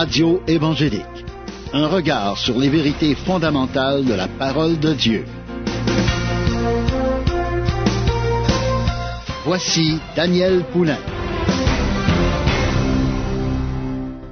Radio 0.00 0.40
évangélique. 0.46 1.24
Un 1.72 1.88
regard 1.88 2.38
sur 2.38 2.56
les 2.56 2.68
vérités 2.68 3.16
fondamentales 3.16 4.04
de 4.04 4.14
la 4.14 4.28
parole 4.28 4.78
de 4.78 4.94
Dieu. 4.94 5.24
Voici 9.44 9.98
Daniel 10.14 10.62
Poulain. 10.72 11.00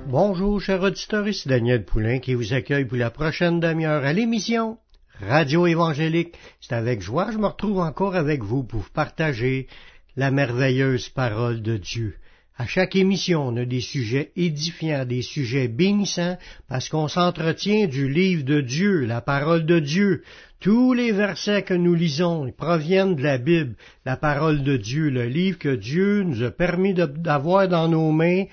Bonjour, 0.07 0.61
chers 0.61 0.83
auditeurs, 0.83 1.27
ici 1.27 1.49
Daniel 1.49 1.85
Poulain 1.85 2.21
qui 2.21 2.35
vous 2.35 2.53
accueille 2.53 2.85
pour 2.85 2.99
la 2.99 3.11
prochaine 3.11 3.59
demi-heure 3.59 4.05
à 4.05 4.13
l'émission 4.13 4.79
Radio 5.21 5.67
évangélique. 5.67 6.37
C'est 6.61 6.77
avec 6.77 7.01
joie, 7.03 7.33
je 7.33 7.39
me 7.39 7.47
retrouve 7.49 7.81
encore 7.81 8.15
avec 8.15 8.45
vous 8.45 8.63
pour 8.63 8.85
partager 8.91 9.67
la 10.15 10.31
merveilleuse 10.31 11.09
parole 11.09 11.61
de 11.61 11.77
Dieu. 11.77 12.15
À 12.59 12.67
chaque 12.67 12.97
émission, 12.97 13.49
on 13.49 13.57
a 13.59 13.67
des 13.67 13.83
sujets 13.83 14.33
édifiants, 14.35 15.05
des 15.05 15.21
sujets 15.21 15.69
bénissants, 15.69 16.39
parce 16.69 16.89
qu'on 16.89 17.07
s'entretient 17.07 17.87
du 17.87 18.09
livre 18.09 18.45
de 18.45 18.63
Dieu, 18.63 19.05
la 19.05 19.21
parole 19.21 19.67
de 19.67 19.79
Dieu. 19.79 20.23
Tous 20.59 20.95
les 20.95 21.13
versets 21.13 21.65
que 21.65 21.75
nous 21.75 21.93
lisons 21.93 22.51
proviennent 22.57 23.15
de 23.15 23.23
la 23.23 23.37
Bible, 23.37 23.75
la 24.07 24.17
parole 24.17 24.63
de 24.63 24.79
Dieu, 24.79 25.11
le 25.11 25.27
livre 25.27 25.59
que 25.59 25.77
Dieu 25.77 26.23
nous 26.23 26.43
a 26.43 26.51
permis 26.51 26.95
d'avoir 26.95 27.69
dans 27.69 27.89
nos 27.89 28.11
mains 28.11 28.45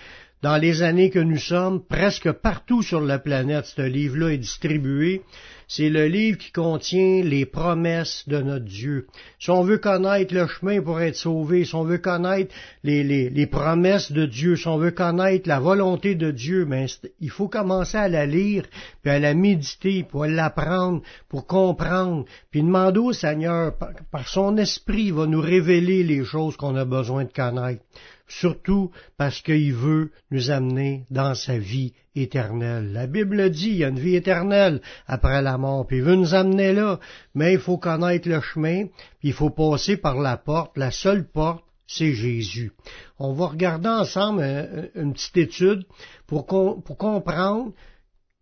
dans 0.44 0.58
les 0.58 0.84
années 0.84 1.10
que 1.10 1.20
nous 1.20 1.38
sommes, 1.38 1.82
presque 1.82 2.30
partout 2.30 2.82
sur 2.82 3.00
la 3.00 3.18
planète, 3.18 3.66
ce 3.66 3.82
livre-là 3.82 4.34
est 4.34 4.38
distribué. 4.38 5.22
C'est 5.70 5.90
le 5.90 6.08
livre 6.08 6.38
qui 6.38 6.52
contient 6.52 7.24
les 7.24 7.46
promesses 7.46 8.26
de 8.28 8.42
notre 8.42 8.66
Dieu. 8.66 9.08
Si 9.40 9.50
on 9.52 9.64
veut 9.64 9.78
connaître 9.78 10.34
le 10.36 10.46
chemin 10.46 10.82
pour 10.82 11.00
être 11.00 11.16
sauvé, 11.16 11.64
si 11.64 11.74
on 11.76 11.86
veut 11.86 11.98
connaître 11.98 12.54
les, 12.84 13.48
promesses 13.50 14.12
de 14.12 14.26
Dieu, 14.26 14.58
si 14.58 14.68
on 14.68 14.78
veut 14.78 14.92
connaître 14.92 15.48
la 15.48 15.62
volonté 15.62 16.14
de 16.14 16.30
Dieu, 16.30 16.66
ben, 16.66 16.88
il 17.22 17.30
faut 17.30 17.48
commencer 17.48 17.98
à 17.98 18.10
la 18.10 18.26
lire, 18.26 18.66
puis 19.02 19.12
à 19.12 19.20
la 19.20 19.34
méditer, 19.34 20.04
pour 20.04 20.26
l'apprendre, 20.26 21.04
pour 21.30 21.48
comprendre, 21.48 22.26
puis 22.52 22.62
demander 22.62 23.00
au 23.00 23.14
Seigneur, 23.14 23.78
par 24.12 24.28
son 24.28 24.58
esprit, 24.58 25.06
il 25.06 25.14
va 25.14 25.26
nous 25.26 25.42
révéler 25.42 26.04
les 26.04 26.26
choses 26.26 26.58
qu'on 26.58 26.76
a 26.76 26.84
besoin 26.84 27.24
de 27.24 27.32
connaître 27.32 27.82
surtout 28.28 28.92
parce 29.18 29.42
qu'il 29.42 29.74
veut 29.74 30.12
nous 30.32 30.52
amener 30.52 31.06
dans 31.10 31.36
sa 31.36 31.58
vie 31.58 31.94
éternelle. 32.16 32.92
La 32.92 33.08
Bible 33.08 33.50
dit, 33.50 33.70
il 33.70 33.78
y 33.78 33.84
a 33.84 33.90
une 33.90 34.00
vie 34.00 34.16
éternelle 34.16 34.82
après 35.08 35.42
la 35.42 35.58
mort, 35.58 35.86
puis 35.86 35.98
il 35.98 36.04
veut 36.04 36.16
nous 36.16 36.34
amener 36.34 36.74
là, 36.74 37.00
mais 37.36 37.54
il 37.54 37.60
faut 37.60 37.78
connaître 37.78 38.30
le 38.30 38.42
chemin, 38.42 38.86
puis 39.20 39.30
il 39.30 39.34
faut 39.34 39.50
passer 39.50 39.98
par 39.98 40.20
la 40.20 40.38
porte, 40.38 40.78
la 40.78 40.92
seule 40.92 41.28
porte, 41.28 41.64
c'est 41.88 42.14
Jésus. 42.14 42.72
On 43.20 43.34
va 43.34 43.48
regarder 43.48 43.90
ensemble 43.90 44.92
une 44.96 45.14
petite 45.14 45.38
étude 45.38 45.84
pour, 46.28 46.46
pour 46.46 46.98
comprendre 46.98 47.74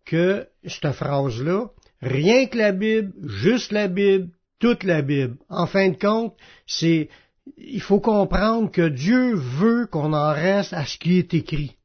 que 0.04 0.48
cette 0.64 0.92
phrase-là, 0.92 1.66
rien 2.00 2.46
que 2.46 2.58
la 2.58 2.72
Bible, 2.72 3.12
juste 3.22 3.72
la 3.72 3.88
Bible, 3.88 4.28
toute 4.58 4.84
la 4.84 5.02
Bible. 5.02 5.36
En 5.48 5.66
fin 5.66 5.88
de 5.88 5.96
compte, 5.96 6.36
c'est 6.66 7.08
il 7.56 7.80
faut 7.80 8.00
comprendre 8.00 8.70
que 8.70 8.88
Dieu 8.88 9.34
veut 9.34 9.86
qu'on 9.86 10.12
en 10.12 10.32
reste 10.32 10.72
à 10.72 10.84
ce 10.84 10.98
qui 10.98 11.18
est 11.18 11.34
écrit. 11.34 11.76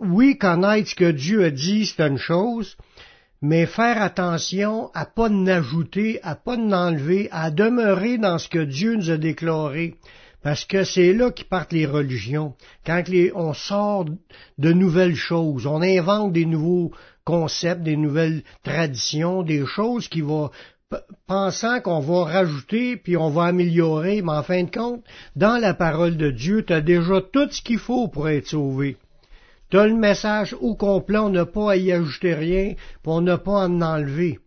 Oui, 0.00 0.38
connaître 0.38 0.90
ce 0.90 0.94
que 0.94 1.10
Dieu 1.10 1.44
a 1.44 1.50
dit, 1.50 1.86
c'est 1.86 2.06
une 2.06 2.18
chose, 2.18 2.76
mais 3.42 3.66
faire 3.66 4.02
attention 4.02 4.90
à 4.92 5.06
pas 5.06 5.28
n'ajouter, 5.28 6.20
à 6.22 6.34
pas 6.34 6.56
n'enlever, 6.56 7.28
à 7.30 7.50
demeurer 7.50 8.18
dans 8.18 8.38
ce 8.38 8.48
que 8.48 8.64
Dieu 8.64 8.96
nous 8.96 9.10
a 9.10 9.16
déclaré. 9.16 9.96
Parce 10.42 10.64
que 10.64 10.84
c'est 10.84 11.12
là 11.12 11.30
qui 11.30 11.44
partent 11.44 11.72
les 11.72 11.86
religions. 11.86 12.54
Quand 12.86 13.02
on 13.34 13.52
sort 13.52 14.06
de 14.58 14.72
nouvelles 14.72 15.14
choses, 15.14 15.66
on 15.66 15.82
invente 15.82 16.32
des 16.32 16.46
nouveaux 16.46 16.92
concepts, 17.24 17.82
des 17.82 17.96
nouvelles 17.96 18.42
traditions, 18.62 19.42
des 19.42 19.66
choses 19.66 20.08
qui 20.08 20.22
vont 20.22 20.50
pensant 21.26 21.80
qu'on 21.80 22.00
va 22.00 22.24
rajouter 22.24 22.96
puis 22.96 23.16
on 23.16 23.30
va 23.30 23.44
améliorer, 23.44 24.22
mais 24.22 24.32
en 24.32 24.42
fin 24.42 24.64
de 24.64 24.70
compte, 24.70 25.04
dans 25.36 25.56
la 25.58 25.74
parole 25.74 26.16
de 26.16 26.30
Dieu, 26.30 26.64
tu 26.64 26.72
as 26.72 26.80
déjà 26.80 27.20
tout 27.20 27.48
ce 27.50 27.62
qu'il 27.62 27.78
faut 27.78 28.08
pour 28.08 28.28
être 28.28 28.48
sauvé. 28.48 28.96
Tu 29.70 29.78
as 29.78 29.86
le 29.86 29.94
message 29.94 30.56
au 30.60 30.74
complet, 30.74 31.18
on 31.18 31.30
n'a 31.30 31.46
pas 31.46 31.72
à 31.72 31.76
y 31.76 31.92
ajouter 31.92 32.34
rien, 32.34 32.74
puis 32.74 33.06
on 33.06 33.20
n'a 33.20 33.38
pas 33.38 33.62
à 33.62 33.68
en 33.68 33.80
enlever. 33.80 34.40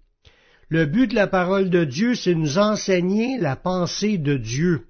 Le 0.67 0.85
but 0.85 1.07
de 1.07 1.15
la 1.15 1.27
parole 1.27 1.69
de 1.69 1.85
Dieu, 1.85 2.15
c'est 2.15 2.33
de 2.33 2.39
nous 2.39 2.57
enseigner 2.57 3.37
la 3.37 3.55
pensée 3.55 4.17
de 4.17 4.35
Dieu. 4.35 4.81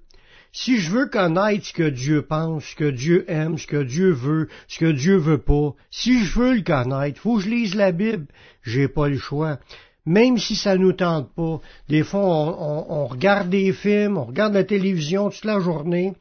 Si 0.50 0.78
je 0.78 0.90
veux 0.90 1.06
connaître 1.06 1.66
ce 1.66 1.72
que 1.72 1.88
Dieu 1.88 2.22
pense, 2.22 2.64
ce 2.64 2.76
que 2.76 2.90
Dieu 2.90 3.24
aime, 3.28 3.58
ce 3.58 3.66
que 3.66 3.82
Dieu 3.82 4.10
veut, 4.10 4.48
ce 4.68 4.78
que 4.78 4.92
Dieu 4.92 5.16
veut 5.16 5.38
pas, 5.38 5.74
si 5.90 6.24
je 6.24 6.38
veux 6.38 6.54
le 6.54 6.62
connaître, 6.62 7.20
faut 7.20 7.36
que 7.36 7.42
je 7.42 7.50
lise 7.50 7.74
la 7.74 7.92
Bible. 7.92 8.26
J'ai 8.62 8.88
pas 8.88 9.08
le 9.08 9.18
choix 9.18 9.58
même 10.06 10.38
si 10.38 10.56
ça 10.56 10.76
nous 10.76 10.92
tente 10.92 11.34
pas. 11.34 11.60
Des 11.88 12.02
fois, 12.02 12.20
on, 12.20 13.06
regarde 13.06 13.48
des 13.48 13.72
films, 13.72 14.18
on 14.18 14.24
regarde 14.24 14.54
la 14.54 14.64
télévision 14.64 15.30
toute 15.30 15.44
la 15.44 15.60
journée, 15.60 16.12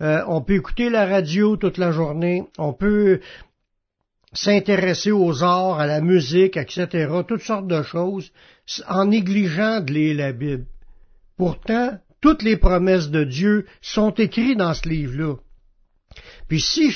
euh, 0.00 0.22
on 0.26 0.40
peut 0.40 0.54
écouter 0.54 0.90
la 0.90 1.06
radio 1.06 1.56
toute 1.56 1.78
la 1.78 1.92
journée, 1.92 2.44
on 2.58 2.72
peut 2.72 3.20
s'intéresser 4.32 5.10
aux 5.10 5.42
arts, 5.42 5.80
à 5.80 5.86
la 5.86 6.00
musique, 6.00 6.56
etc., 6.56 7.08
toutes 7.26 7.42
sortes 7.42 7.66
de 7.66 7.82
choses, 7.82 8.30
en 8.86 9.06
négligeant 9.06 9.80
de 9.80 9.92
lire 9.92 10.16
la 10.16 10.32
Bible. 10.32 10.66
Pourtant, 11.36 11.98
toutes 12.20 12.42
les 12.42 12.56
promesses 12.56 13.10
de 13.10 13.24
Dieu 13.24 13.66
sont 13.80 14.10
écrites 14.10 14.58
dans 14.58 14.74
ce 14.74 14.88
livre-là. 14.88 15.36
Puis 16.48 16.60
si 16.60 16.90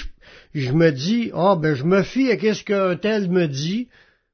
je, 0.54 0.72
me 0.72 0.91
dis, 0.91 1.30
ah 1.34 1.56
ben 1.56 1.74
je 1.74 1.84
me 1.84 2.03
fie 2.03 2.30
à 2.30 2.54
ce 2.54 2.64
qu'un 2.64 2.97
tel 2.97 3.30
me 3.30 3.47
dit, 3.47 3.88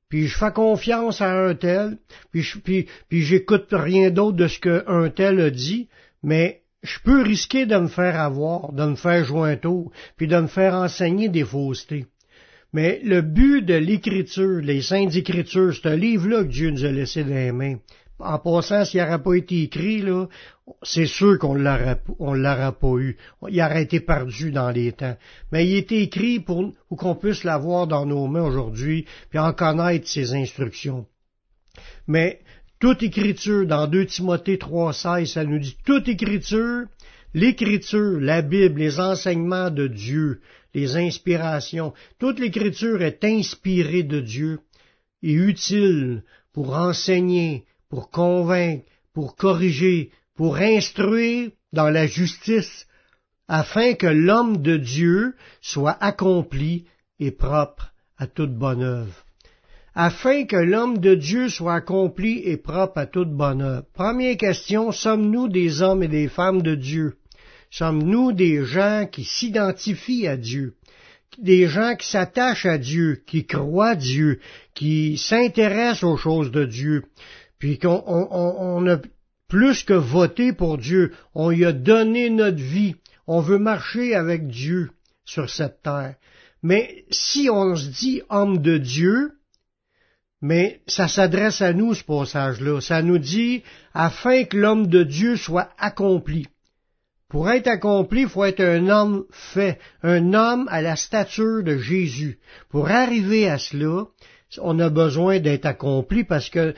puis 0.08 0.26
je 0.26 0.36
fais 0.36 0.52
confiance 0.52 1.20
à 1.20 1.30
un 1.30 1.54
tel, 1.54 1.98
puis, 2.32 2.86
j'écoute 3.10 3.68
rien 3.72 4.10
d'autre 4.10 4.36
de 4.36 4.48
ce 4.48 4.58
qu'un 4.58 5.10
tel 5.10 5.40
a 5.40 5.50
dit, 5.50 5.88
mais 6.22 6.62
je 6.82 6.98
peux 7.04 7.22
risquer 7.22 7.66
de 7.66 7.76
me 7.76 7.88
faire 7.88 8.18
avoir, 8.18 8.72
de 8.72 8.84
me 8.84 8.96
faire 8.96 9.24
jointer, 9.24 9.68
puis 10.16 10.26
de 10.26 10.40
me 10.40 10.46
faire 10.46 10.74
enseigner 10.74 11.28
des 11.28 11.44
faussetés. 11.44 12.06
Mais 12.72 13.00
le 13.02 13.22
but 13.22 13.62
de 13.62 13.74
l'écriture, 13.74 14.60
les 14.62 14.82
saintes 14.82 15.16
écritures, 15.16 15.74
c'est 15.74 15.88
un 15.88 15.96
livre-là 15.96 16.44
que 16.44 16.48
Dieu 16.48 16.70
nous 16.70 16.84
a 16.84 16.92
laissé 16.92 17.24
dans 17.24 17.34
les 17.34 17.52
mains 17.52 17.76
en 18.18 18.38
passant, 18.38 18.84
s'il 18.84 19.00
n'aurait 19.00 19.22
pas 19.22 19.34
été 19.34 19.62
écrit, 19.62 20.04
c'est 20.82 21.06
sûr 21.06 21.38
qu'on 21.38 21.54
l'aurait, 21.54 22.00
on 22.18 22.34
l'aurait 22.34 22.72
pas 22.72 22.96
eu. 22.98 23.16
Il 23.48 23.62
aurait 23.62 23.82
été 23.82 24.00
perdu 24.00 24.50
dans 24.50 24.70
les 24.70 24.92
temps. 24.92 25.16
Mais 25.52 25.66
il 25.66 25.76
est 25.76 25.92
écrit 25.92 26.40
pour, 26.40 26.72
qu'on 26.90 27.14
puisse 27.14 27.44
l'avoir 27.44 27.86
dans 27.86 28.06
nos 28.06 28.26
mains 28.26 28.42
aujourd'hui, 28.42 29.06
puis 29.30 29.38
en 29.38 29.52
connaître 29.52 30.08
ses 30.08 30.34
instructions. 30.34 31.06
Mais 32.06 32.40
toute 32.80 33.02
écriture, 33.02 33.66
dans 33.66 33.86
2 33.86 34.06
Timothée 34.06 34.56
3,16, 34.56 35.26
ça 35.26 35.44
nous 35.44 35.58
dit 35.58 35.76
toute 35.84 36.08
écriture, 36.08 36.86
l'écriture, 37.34 38.20
la 38.20 38.42
Bible, 38.42 38.80
les 38.80 39.00
enseignements 39.00 39.70
de 39.70 39.86
Dieu, 39.86 40.40
les 40.74 40.96
inspirations, 40.96 41.92
toute 42.18 42.38
l'écriture 42.38 43.02
est 43.02 43.24
inspirée 43.24 44.02
de 44.02 44.20
Dieu 44.20 44.60
et 45.22 45.32
utile 45.32 46.22
pour 46.52 46.74
enseigner, 46.74 47.64
pour 47.88 48.10
convaincre, 48.10 48.84
pour 49.12 49.36
corriger, 49.36 50.10
pour 50.34 50.56
instruire 50.56 51.50
dans 51.72 51.90
la 51.90 52.06
justice, 52.06 52.86
afin 53.48 53.94
que 53.94 54.06
l'homme 54.06 54.58
de 54.58 54.76
Dieu 54.76 55.34
soit 55.60 55.96
accompli 56.00 56.84
et 57.18 57.30
propre 57.30 57.92
à 58.18 58.26
toute 58.26 58.54
bonne 58.54 58.82
œuvre. 58.82 59.24
Afin 59.94 60.44
que 60.44 60.56
l'homme 60.56 60.98
de 60.98 61.14
Dieu 61.14 61.48
soit 61.48 61.74
accompli 61.74 62.38
et 62.44 62.56
propre 62.56 62.98
à 62.98 63.06
toute 63.06 63.32
bonne 63.32 63.62
œuvre. 63.62 63.86
Première 63.94 64.36
question, 64.36 64.92
sommes-nous 64.92 65.48
des 65.48 65.82
hommes 65.82 66.02
et 66.02 66.08
des 66.08 66.28
femmes 66.28 66.62
de 66.62 66.74
Dieu? 66.74 67.16
Sommes-nous 67.70 68.32
des 68.32 68.64
gens 68.64 69.06
qui 69.10 69.24
s'identifient 69.24 70.28
à 70.28 70.36
Dieu? 70.36 70.74
Des 71.38 71.66
gens 71.68 71.96
qui 71.96 72.08
s'attachent 72.08 72.66
à 72.66 72.78
Dieu, 72.78 73.22
qui 73.26 73.44
croient 73.44 73.96
Dieu, 73.96 74.40
qui 74.74 75.18
s'intéressent 75.18 76.04
aux 76.04 76.16
choses 76.16 76.50
de 76.50 76.64
Dieu? 76.64 77.04
Puis 77.58 77.78
qu'on 77.78 78.02
on, 78.06 78.86
a 78.86 78.98
plus 79.48 79.82
que 79.82 79.94
voté 79.94 80.52
pour 80.52 80.78
Dieu, 80.78 81.12
on 81.34 81.50
lui 81.50 81.64
a 81.64 81.72
donné 81.72 82.30
notre 82.30 82.62
vie, 82.62 82.96
on 83.26 83.40
veut 83.40 83.58
marcher 83.58 84.14
avec 84.14 84.46
Dieu 84.46 84.90
sur 85.24 85.50
cette 85.50 85.82
terre. 85.82 86.14
Mais 86.62 87.04
si 87.10 87.48
on 87.50 87.76
se 87.76 87.88
dit 87.88 88.22
homme 88.28 88.58
de 88.58 88.78
Dieu, 88.78 89.32
mais 90.40 90.80
ça 90.86 91.08
s'adresse 91.08 91.62
à 91.62 91.72
nous, 91.72 91.94
ce 91.94 92.04
passage-là. 92.04 92.80
Ça 92.80 93.02
nous 93.02 93.18
dit, 93.18 93.62
afin 93.92 94.44
que 94.44 94.56
l'homme 94.56 94.86
de 94.86 95.02
Dieu 95.02 95.36
soit 95.36 95.70
accompli. 95.78 96.46
Pour 97.28 97.50
être 97.50 97.66
accompli, 97.66 98.22
il 98.22 98.28
faut 98.28 98.44
être 98.44 98.60
un 98.60 98.88
homme 98.88 99.24
fait, 99.30 99.78
un 100.02 100.32
homme 100.32 100.66
à 100.70 100.80
la 100.80 100.96
stature 100.96 101.62
de 101.62 101.76
Jésus. 101.76 102.38
Pour 102.70 102.88
arriver 102.88 103.48
à 103.48 103.58
cela, 103.58 104.06
on 104.62 104.78
a 104.78 104.88
besoin 104.88 105.38
d'être 105.38 105.66
accompli 105.66 106.24
parce 106.24 106.48
que 106.48 106.74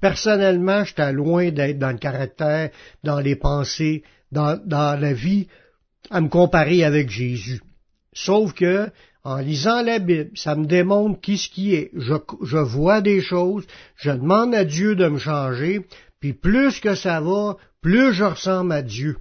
Personnellement, 0.00 0.84
j'étais 0.84 1.12
loin 1.12 1.50
d'être 1.50 1.78
dans 1.78 1.90
le 1.90 1.98
caractère, 1.98 2.70
dans 3.02 3.20
les 3.20 3.36
pensées, 3.36 4.04
dans, 4.30 4.60
la 4.66 5.12
vie, 5.12 5.48
à 6.10 6.20
me 6.20 6.28
comparer 6.28 6.84
avec 6.84 7.10
Jésus. 7.10 7.60
Sauf 8.12 8.52
que, 8.52 8.90
en 9.24 9.38
lisant 9.38 9.82
la 9.82 9.98
Bible, 9.98 10.30
ça 10.34 10.54
me 10.54 10.66
démontre 10.66 11.20
qui 11.20 11.36
ce 11.36 11.48
qui 11.50 11.74
est. 11.74 11.90
Je, 11.94 12.14
je 12.42 12.58
vois 12.58 13.00
des 13.00 13.20
choses, 13.20 13.66
je 13.96 14.10
demande 14.10 14.54
à 14.54 14.64
Dieu 14.64 14.94
de 14.94 15.08
me 15.08 15.18
changer, 15.18 15.86
puis 16.20 16.32
plus 16.32 16.80
que 16.80 16.94
ça 16.94 17.20
va, 17.20 17.56
plus 17.80 18.12
je 18.12 18.24
ressemble 18.24 18.72
à 18.72 18.82
Dieu, 18.82 19.18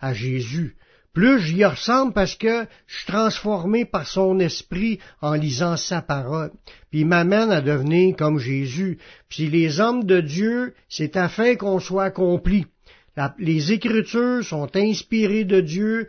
à 0.00 0.14
Jésus. 0.14 0.76
Plus 1.16 1.40
j'y 1.40 1.64
ressemble 1.64 2.12
parce 2.12 2.34
que 2.34 2.66
je 2.86 2.94
suis 2.94 3.06
transformé 3.06 3.86
par 3.86 4.06
son 4.06 4.38
esprit 4.38 4.98
en 5.22 5.32
lisant 5.32 5.78
sa 5.78 6.02
parole. 6.02 6.50
Puis 6.90 7.00
il 7.00 7.06
m'amène 7.06 7.50
à 7.50 7.62
devenir 7.62 8.14
comme 8.16 8.38
Jésus. 8.38 8.98
Puis 9.30 9.48
les 9.48 9.80
hommes 9.80 10.04
de 10.04 10.20
Dieu, 10.20 10.74
c'est 10.90 11.16
afin 11.16 11.54
qu'on 11.54 11.80
soit 11.80 12.04
accompli. 12.04 12.66
les 13.38 13.72
Écritures 13.72 14.44
sont 14.44 14.68
inspirées 14.76 15.44
de 15.44 15.62
Dieu, 15.62 16.08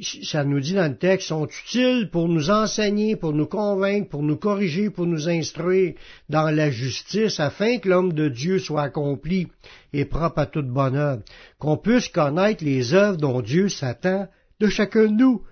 ça 0.00 0.44
nous 0.44 0.60
dit 0.60 0.74
dans 0.74 0.88
le 0.88 0.96
texte, 0.96 1.28
sont 1.28 1.46
utiles 1.46 2.08
pour 2.10 2.28
nous 2.28 2.50
enseigner, 2.50 3.16
pour 3.16 3.32
nous 3.32 3.46
convaincre, 3.46 4.08
pour 4.08 4.22
nous 4.22 4.36
corriger, 4.36 4.90
pour 4.90 5.06
nous 5.06 5.28
instruire 5.28 5.94
dans 6.28 6.50
la 6.50 6.70
justice, 6.70 7.40
afin 7.40 7.78
que 7.78 7.88
l'homme 7.88 8.12
de 8.12 8.28
Dieu 8.28 8.58
soit 8.58 8.82
accompli 8.82 9.48
et 9.92 10.04
propre 10.04 10.40
à 10.40 10.46
toute 10.46 10.68
bonne 10.68 10.96
œuvre, 10.96 11.22
qu'on 11.58 11.76
puisse 11.76 12.08
connaître 12.08 12.64
les 12.64 12.94
œuvres 12.94 13.16
dont 13.16 13.40
Dieu 13.40 13.68
s'attend 13.68 14.28
de 14.60 14.68
chacun 14.68 15.06
de 15.06 15.14
nous. 15.14 15.42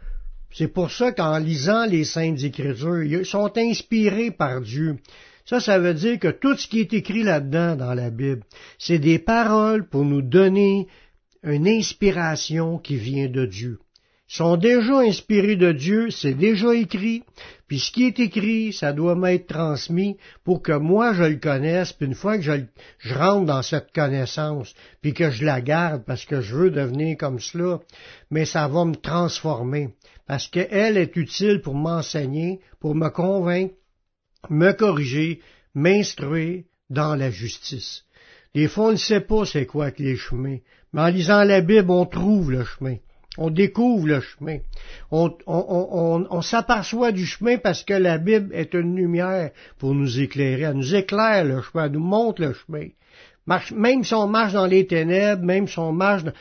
C'est 0.52 0.68
pour 0.68 0.90
ça 0.90 1.12
qu'en 1.12 1.38
lisant 1.38 1.86
les 1.86 2.04
Saintes 2.04 2.42
Écritures, 2.42 3.02
ils 3.02 3.26
sont 3.26 3.52
inspirés 3.56 4.30
par 4.30 4.60
Dieu. 4.60 4.96
Ça, 5.44 5.60
ça 5.60 5.78
veut 5.78 5.94
dire 5.94 6.18
que 6.18 6.28
tout 6.28 6.56
ce 6.56 6.66
qui 6.66 6.80
est 6.80 6.92
écrit 6.92 7.22
là-dedans 7.22 7.76
dans 7.76 7.94
la 7.94 8.10
Bible, 8.10 8.42
c'est 8.78 8.98
des 8.98 9.18
paroles 9.18 9.88
pour 9.88 10.04
nous 10.04 10.22
donner 10.22 10.88
une 11.42 11.68
inspiration 11.68 12.78
qui 12.78 12.96
vient 12.96 13.28
de 13.28 13.46
Dieu 13.46 13.78
sont 14.28 14.56
déjà 14.56 14.98
inspirés 14.98 15.56
de 15.56 15.72
Dieu, 15.72 16.10
c'est 16.10 16.34
déjà 16.34 16.74
écrit, 16.74 17.22
puis 17.68 17.78
ce 17.78 17.92
qui 17.92 18.04
est 18.04 18.18
écrit, 18.18 18.72
ça 18.72 18.92
doit 18.92 19.14
m'être 19.14 19.46
transmis 19.46 20.16
pour 20.44 20.62
que 20.62 20.72
moi 20.72 21.14
je 21.14 21.22
le 21.22 21.36
connaisse, 21.36 21.92
puis 21.92 22.06
une 22.06 22.14
fois 22.14 22.36
que 22.36 22.42
je, 22.42 23.14
rentre 23.14 23.46
dans 23.46 23.62
cette 23.62 23.92
connaissance, 23.92 24.74
puis 25.00 25.14
que 25.14 25.30
je 25.30 25.44
la 25.44 25.60
garde 25.60 26.04
parce 26.04 26.24
que 26.24 26.40
je 26.40 26.56
veux 26.56 26.70
devenir 26.70 27.16
comme 27.16 27.38
cela, 27.38 27.80
mais 28.30 28.44
ça 28.44 28.66
va 28.66 28.84
me 28.84 28.96
transformer, 28.96 29.90
parce 30.26 30.48
qu'elle 30.48 30.96
est 30.96 31.16
utile 31.16 31.60
pour 31.60 31.74
m'enseigner, 31.74 32.60
pour 32.80 32.96
me 32.96 33.08
convaincre, 33.10 33.74
me 34.50 34.72
corriger, 34.72 35.40
m'instruire 35.74 36.64
dans 36.90 37.14
la 37.14 37.30
justice. 37.30 38.04
Des 38.54 38.68
fois, 38.68 38.86
on 38.86 38.92
ne 38.92 38.96
sait 38.96 39.20
pas 39.20 39.44
c'est 39.44 39.66
quoi 39.66 39.90
que 39.92 40.02
les 40.02 40.16
chemins, 40.16 40.58
mais 40.92 41.00
en 41.00 41.08
lisant 41.08 41.44
la 41.44 41.60
Bible, 41.60 41.90
on 41.90 42.06
trouve 42.06 42.50
le 42.50 42.64
chemin. 42.64 42.96
On 43.38 43.50
découvre 43.50 44.06
le 44.06 44.20
chemin. 44.20 44.58
On, 45.10 46.42
s'aperçoit 46.42 47.12
du 47.12 47.26
chemin 47.26 47.58
parce 47.58 47.84
que 47.84 47.94
la 47.94 48.18
Bible 48.18 48.54
est 48.54 48.74
une 48.74 48.96
lumière 48.96 49.50
pour 49.78 49.94
nous 49.94 50.20
éclairer. 50.20 50.62
Elle 50.62 50.74
nous 50.74 50.94
éclaire 50.94 51.44
le 51.44 51.62
chemin, 51.62 51.86
elle 51.86 51.92
nous 51.92 52.00
montre 52.00 52.42
le 52.42 52.54
chemin. 52.54 52.88
même 53.74 54.04
si 54.04 54.14
on 54.14 54.26
marche 54.26 54.54
dans 54.54 54.66
les 54.66 54.86
ténèbres, 54.86 55.44
même 55.44 55.68
si 55.68 55.78
on 55.78 55.92
marche 55.92 56.24
dans... 56.24 56.32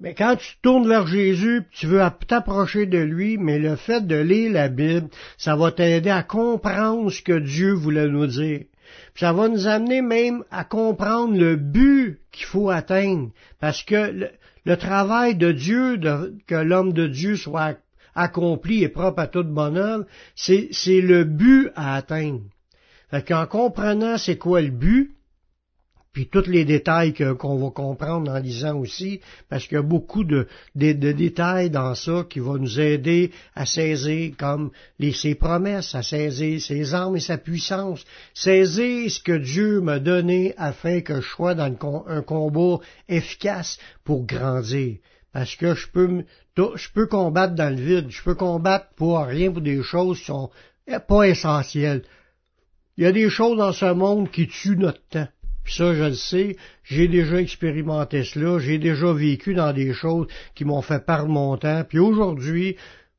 Mais 0.00 0.14
quand 0.14 0.36
tu 0.36 0.54
tournes 0.62 0.86
vers 0.86 1.06
Jésus, 1.06 1.64
tu 1.72 1.86
veux 1.86 2.02
t'approcher 2.28 2.86
de 2.86 2.98
lui, 2.98 3.36
mais 3.36 3.58
le 3.58 3.74
fait 3.74 4.06
de 4.06 4.16
lire 4.16 4.52
la 4.52 4.68
Bible, 4.68 5.08
ça 5.36 5.56
va 5.56 5.72
t'aider 5.72 6.10
à 6.10 6.22
comprendre 6.22 7.10
ce 7.10 7.20
que 7.22 7.38
Dieu 7.38 7.72
voulait 7.72 8.06
nous 8.06 8.26
dire. 8.26 8.64
ça 9.16 9.32
va 9.32 9.48
nous 9.48 9.66
amener 9.66 10.02
même 10.02 10.44
à 10.50 10.62
comprendre 10.64 11.36
le 11.36 11.56
but 11.56 12.20
qu'il 12.30 12.46
faut 12.46 12.70
atteindre. 12.70 13.30
Parce 13.60 13.82
que 13.82 14.30
le 14.68 14.76
travail 14.76 15.34
de 15.34 15.50
Dieu, 15.50 15.98
que 16.46 16.54
l'homme 16.54 16.92
de 16.92 17.06
Dieu 17.06 17.36
soit 17.36 17.78
accompli 18.14 18.84
et 18.84 18.90
propre 18.90 19.22
à 19.22 19.26
toute 19.26 19.48
bonne 19.48 19.78
œuvre, 19.78 20.04
c'est, 20.36 21.00
le 21.00 21.24
but 21.24 21.70
à 21.74 21.94
atteindre. 21.94 22.42
Fait 23.10 23.26
qu'en 23.26 23.46
comprenant 23.46 24.18
c'est 24.18 24.36
quoi 24.36 24.60
le 24.60 24.68
but, 24.68 25.16
puis 26.18 26.26
tous 26.26 26.50
les 26.50 26.64
détails 26.64 27.14
qu'on 27.14 27.58
va 27.58 27.70
comprendre 27.70 28.32
en 28.32 28.40
lisant 28.40 28.76
aussi, 28.76 29.20
parce 29.48 29.68
qu'il 29.68 29.76
y 29.76 29.78
a 29.78 29.82
beaucoup 29.82 30.24
de, 30.24 30.48
détails 30.74 31.70
dans 31.70 31.94
ça 31.94 32.26
qui 32.28 32.40
vont 32.40 32.58
nous 32.58 32.80
aider 32.80 33.30
à 33.54 33.66
saisir 33.66 34.32
comme 34.36 34.72
les, 34.98 35.12
ses 35.12 35.36
promesses, 35.36 35.94
à 35.94 36.02
saisir 36.02 36.60
ses 36.60 36.92
armes 36.92 37.18
et 37.18 37.20
sa 37.20 37.38
puissance, 37.38 38.04
saisir 38.34 39.08
ce 39.08 39.20
que 39.20 39.38
Dieu 39.38 39.80
m'a 39.80 40.00
donné 40.00 40.54
afin 40.56 41.02
que 41.02 41.20
je 41.20 41.28
sois 41.28 41.54
dans 41.54 41.72
un 42.08 42.22
combat 42.22 42.80
efficace 43.08 43.78
pour 44.02 44.26
grandir. 44.26 44.96
Parce 45.32 45.54
que 45.54 45.76
je 45.76 45.86
peux, 45.86 46.24
je 46.56 46.88
peux 46.92 47.06
combattre 47.06 47.54
dans 47.54 47.72
le 47.72 47.80
vide, 47.80 48.06
je 48.10 48.24
peux 48.24 48.34
combattre 48.34 48.88
pour 48.96 49.20
rien, 49.20 49.52
pour 49.52 49.62
des 49.62 49.84
choses 49.84 50.18
qui 50.18 50.24
sont 50.24 50.50
pas 51.06 51.28
essentielles. 51.28 52.02
Il 52.96 53.04
y 53.04 53.06
a 53.06 53.12
des 53.12 53.30
choses 53.30 53.56
dans 53.56 53.72
ce 53.72 53.92
monde 53.92 54.32
qui 54.32 54.48
tuent 54.48 54.76
notre 54.76 55.06
temps. 55.10 55.28
Puis 55.68 55.76
ça, 55.76 55.94
je 55.94 56.04
le 56.04 56.14
sais, 56.14 56.56
j'ai 56.82 57.08
déjà 57.08 57.42
expérimenté 57.42 58.24
cela, 58.24 58.58
j'ai 58.58 58.78
déjà 58.78 59.12
vécu 59.12 59.52
dans 59.52 59.74
des 59.74 59.92
choses 59.92 60.26
qui 60.54 60.64
m'ont 60.64 60.80
fait 60.80 61.04
perdre 61.04 61.28
mon 61.28 61.58
temps. 61.58 61.84
Puis 61.86 61.98
aujourd'hui, 61.98 62.76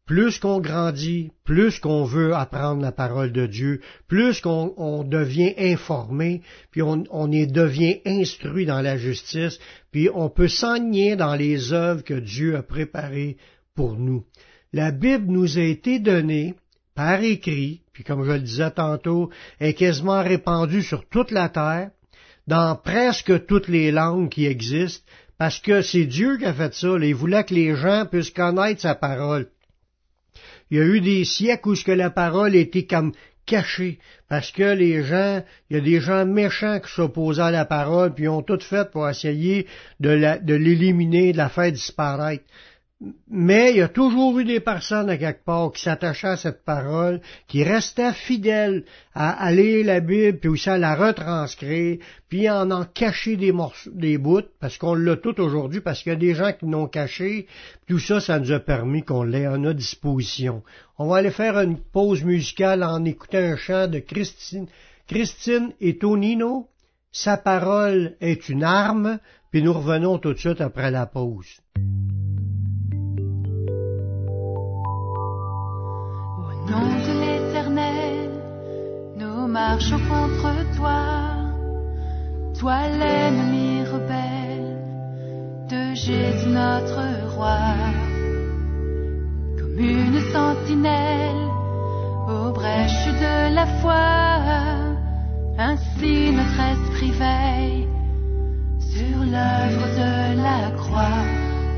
plus 0.07 0.39
qu'on 0.39 0.59
grandit, 0.59 1.29
plus 1.43 1.77
qu'on 1.77 2.05
veut 2.05 2.33
apprendre 2.33 2.81
la 2.81 2.91
parole 2.91 3.31
de 3.31 3.45
Dieu, 3.45 3.81
plus 4.07 4.41
qu'on 4.41 5.03
devient 5.03 5.53
informé, 5.59 6.41
puis 6.71 6.81
on, 6.81 6.97
devient 7.27 7.99
instruit 8.03 8.65
dans 8.65 8.81
la 8.81 8.97
justice, 8.97 9.59
puis 9.91 10.09
on 10.11 10.31
peut 10.31 10.47
s'enligner 10.47 11.15
dans 11.15 11.35
les 11.35 11.71
œuvres 11.71 12.03
que 12.03 12.15
Dieu 12.15 12.55
a 12.55 12.63
préparées 12.63 13.37
pour 13.75 13.95
nous. 13.95 14.23
La 14.73 14.89
Bible 14.89 15.27
nous 15.27 15.59
a 15.59 15.61
été 15.61 15.99
donnée 15.99 16.55
par 16.95 17.21
écrit, 17.21 17.83
puis 17.93 18.03
comme 18.03 18.23
je 18.23 18.31
le 18.31 18.39
disais 18.39 18.71
tantôt, 18.71 19.29
est 19.59 19.75
quasiment 19.75 20.23
répandue 20.23 20.81
sur 20.81 21.07
toute 21.07 21.29
la 21.29 21.49
terre, 21.49 21.91
dans 22.49 22.75
presque 22.75 23.45
toutes 23.45 23.67
les 23.67 23.91
langues 23.91 24.29
qui 24.29 24.47
existent, 24.47 25.05
parce 25.37 25.59
que 25.59 25.83
c'est 25.83 26.05
Dieu 26.05 26.37
qui 26.37 26.45
a 26.45 26.53
fait 26.53 26.73
ça. 26.73 26.87
il 26.99 27.13
voulait 27.13 27.43
que 27.43 27.53
les 27.53 27.75
gens 27.75 28.07
puissent 28.09 28.31
connaître 28.31 28.81
sa 28.81 28.95
parole. 28.95 29.49
Il 30.71 30.79
y 30.79 30.81
a 30.81 30.83
eu 30.83 30.99
des 30.99 31.25
siècles 31.25 31.69
où 31.69 31.75
la 31.85 32.09
parole 32.09 32.55
était 32.55 32.87
comme 32.87 33.13
cachée, 33.45 33.99
parce 34.27 34.51
que 34.51 34.73
les 34.73 35.03
gens, 35.03 35.43
il 35.69 35.77
y 35.77 35.79
a 35.79 35.83
des 35.83 35.99
gens 35.99 36.25
méchants 36.25 36.79
qui 36.79 36.91
s'opposaient 36.91 37.43
à 37.43 37.51
la 37.51 37.65
parole, 37.65 38.15
puis 38.15 38.27
ont 38.27 38.41
tout 38.41 38.59
fait 38.59 38.89
pour 38.89 39.07
essayer 39.07 39.67
de 39.99 40.55
l'éliminer, 40.55 41.33
de 41.33 41.37
la 41.37 41.49
faire 41.49 41.71
disparaître. 41.71 42.45
Mais 43.29 43.71
il 43.71 43.77
y 43.77 43.81
a 43.81 43.87
toujours 43.87 44.37
eu 44.39 44.43
des 44.43 44.59
personnes 44.59 45.09
à 45.09 45.17
quelque 45.17 45.45
part 45.45 45.71
qui 45.71 45.81
s'attachaient 45.81 46.27
à 46.27 46.37
cette 46.37 46.65
parole, 46.65 47.21
qui 47.47 47.63
restaient 47.63 48.11
fidèles 48.11 48.83
à, 49.13 49.49
lire 49.53 49.85
la 49.85 50.01
Bible, 50.01 50.39
puis 50.39 50.49
aussi 50.49 50.69
à 50.69 50.77
la 50.77 50.95
retranscrire, 50.95 51.99
puis 52.27 52.49
en 52.49 52.69
en 52.71 52.83
cacher 52.83 53.37
des 53.37 53.53
morceaux, 53.53 53.89
des 53.93 54.17
bouts, 54.17 54.49
parce 54.59 54.77
qu'on 54.77 54.95
l'a 54.95 55.15
tout 55.15 55.39
aujourd'hui, 55.39 55.79
parce 55.79 56.03
qu'il 56.03 56.11
y 56.11 56.15
a 56.15 56.19
des 56.19 56.35
gens 56.35 56.51
qui 56.51 56.65
l'ont 56.65 56.87
caché. 56.87 57.47
Tout 57.87 57.99
ça, 57.99 58.19
ça 58.19 58.37
nous 58.37 58.51
a 58.51 58.59
permis 58.59 59.03
qu'on 59.03 59.23
l'ait 59.23 59.45
à 59.45 59.57
notre 59.57 59.79
disposition. 59.79 60.61
On 60.97 61.07
va 61.07 61.17
aller 61.17 61.31
faire 61.31 61.57
une 61.57 61.79
pause 61.79 62.23
musicale 62.23 62.83
en 62.83 63.05
écoutant 63.05 63.37
un 63.37 63.55
chant 63.55 63.87
de 63.87 63.99
Christine, 63.99 64.67
Christine 65.07 65.71
et 65.79 65.97
Tonino. 65.97 66.67
Sa 67.13 67.37
parole 67.37 68.17
est 68.19 68.49
une 68.49 68.65
arme, 68.65 69.19
puis 69.51 69.63
nous 69.63 69.73
revenons 69.73 70.17
tout 70.17 70.33
de 70.33 70.37
suite 70.37 70.59
après 70.59 70.91
la 70.91 71.05
pause. 71.05 71.47
Marchons 79.59 80.03
contre 80.15 80.51
toi, 80.77 81.01
toi 82.59 82.77
l'ennemi 82.99 83.83
rebelle 83.93 84.71
de 85.71 85.81
Jésus 86.03 86.51
notre 86.61 87.03
roi. 87.35 87.61
Comme 89.57 89.79
une 89.79 90.19
sentinelle 90.35 91.45
aux 92.33 92.51
brèches 92.59 93.13
de 93.25 93.35
la 93.57 93.67
foi, 93.81 94.07
ainsi 95.67 96.13
notre 96.39 96.61
esprit 96.73 97.13
veille 97.23 97.87
sur 98.93 99.17
l'œuvre 99.33 99.87
de 100.01 100.11
la 100.47 100.61
croix. 100.81 101.23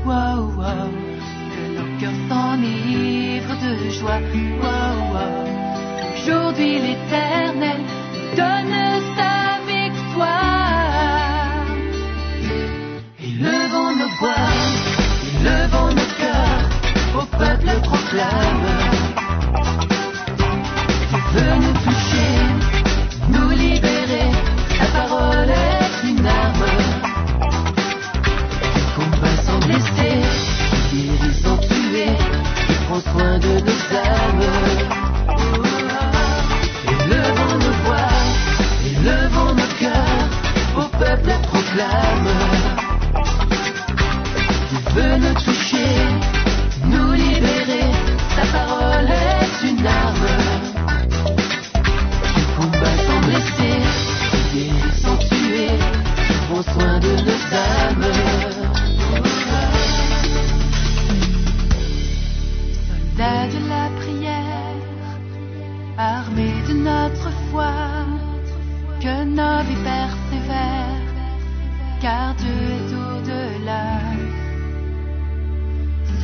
Wow, 0.06 0.40
wow, 0.58 0.88
que 1.52 1.62
nos 1.76 1.90
cœurs 2.00 2.22
s'enivrent 2.28 3.60
de 3.66 3.72
joie. 3.98 5.51
Aujourd'hui 6.24 6.78
l'Éternel 6.78 7.80
donne 8.36 8.74
sa 9.16 9.58
victoire. 9.66 10.36
Élevons 13.18 13.96
nos 13.96 14.12
voix, 14.20 14.46
élevons 15.40 15.88
nos 15.88 16.10
cœurs, 16.20 16.68
au 17.16 17.24
peuple 17.36 17.72
proclame. 17.82 19.21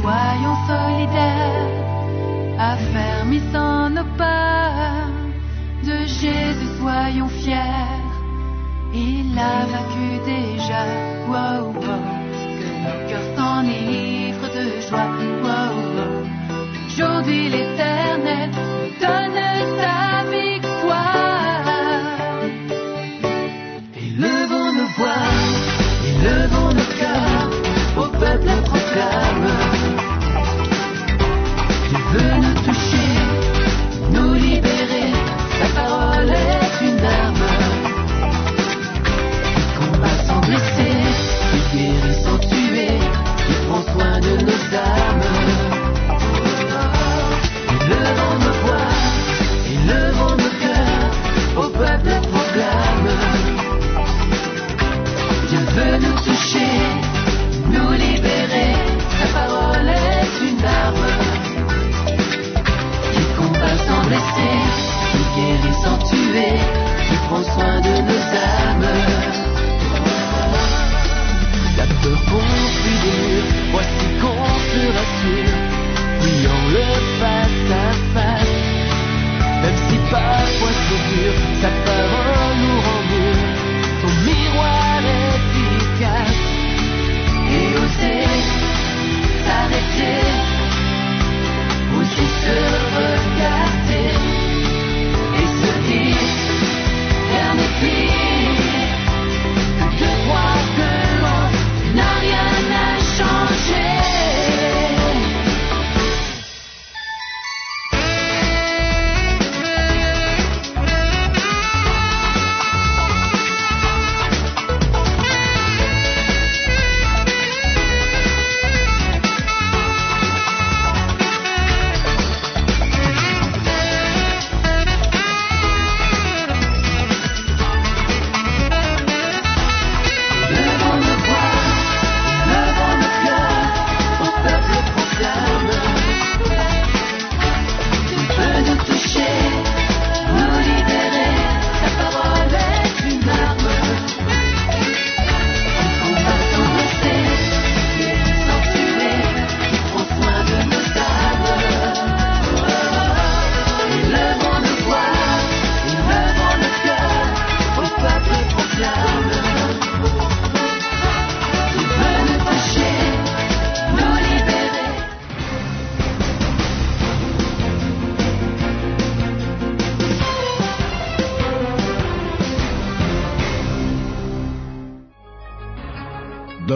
Soyons 0.08 0.56
solidaires, 0.66 1.68
affermissant 2.58 3.90
nos 3.90 4.08
pas. 4.16 5.04
De 5.84 5.98
Jésus, 6.06 6.70
soyons 6.80 7.28
fiers. 7.28 8.00
Il 8.94 9.38
a 9.38 9.66
vaincu 9.70 10.08
déjà. 10.24 10.82
Wow, 11.28 11.74
wow. 11.74 12.04
Que 12.58 12.68
nos 12.84 13.00
cœurs 13.08 13.28
s'enivrent 13.36 14.52
de 14.58 14.66
joie. 14.88 15.10
Wow, 15.44 15.76
wow. 15.94 16.24
Aujourd'hui, 16.86 17.50
l'éternel 17.50 18.50
donne 19.02 19.42
sa 19.78 20.24
victoire. 20.36 21.68
Élevons 24.06 24.72
nos 24.78 24.90
voix, 24.96 25.26
élevons 26.10 26.72
nos 26.78 26.90
cœurs, 26.98 27.50
au 27.98 28.06
peuple 28.20 28.52
proclame. 28.64 29.77
Sans 42.24 42.38
tuer, 42.38 42.98
qui 43.46 43.54
prend 43.66 43.82
soin 43.92 44.20
de 44.20 44.44
nos 44.44 44.76
âmes. 44.76 45.27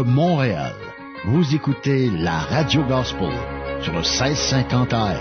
Montréal, 0.04 0.74
vous 1.24 1.54
écoutez 1.54 2.10
la 2.10 2.38
Radio 2.38 2.82
Gospel 2.84 3.32
sur 3.80 3.92
le 3.92 4.00
1650 4.00 4.92
AM. 4.92 5.16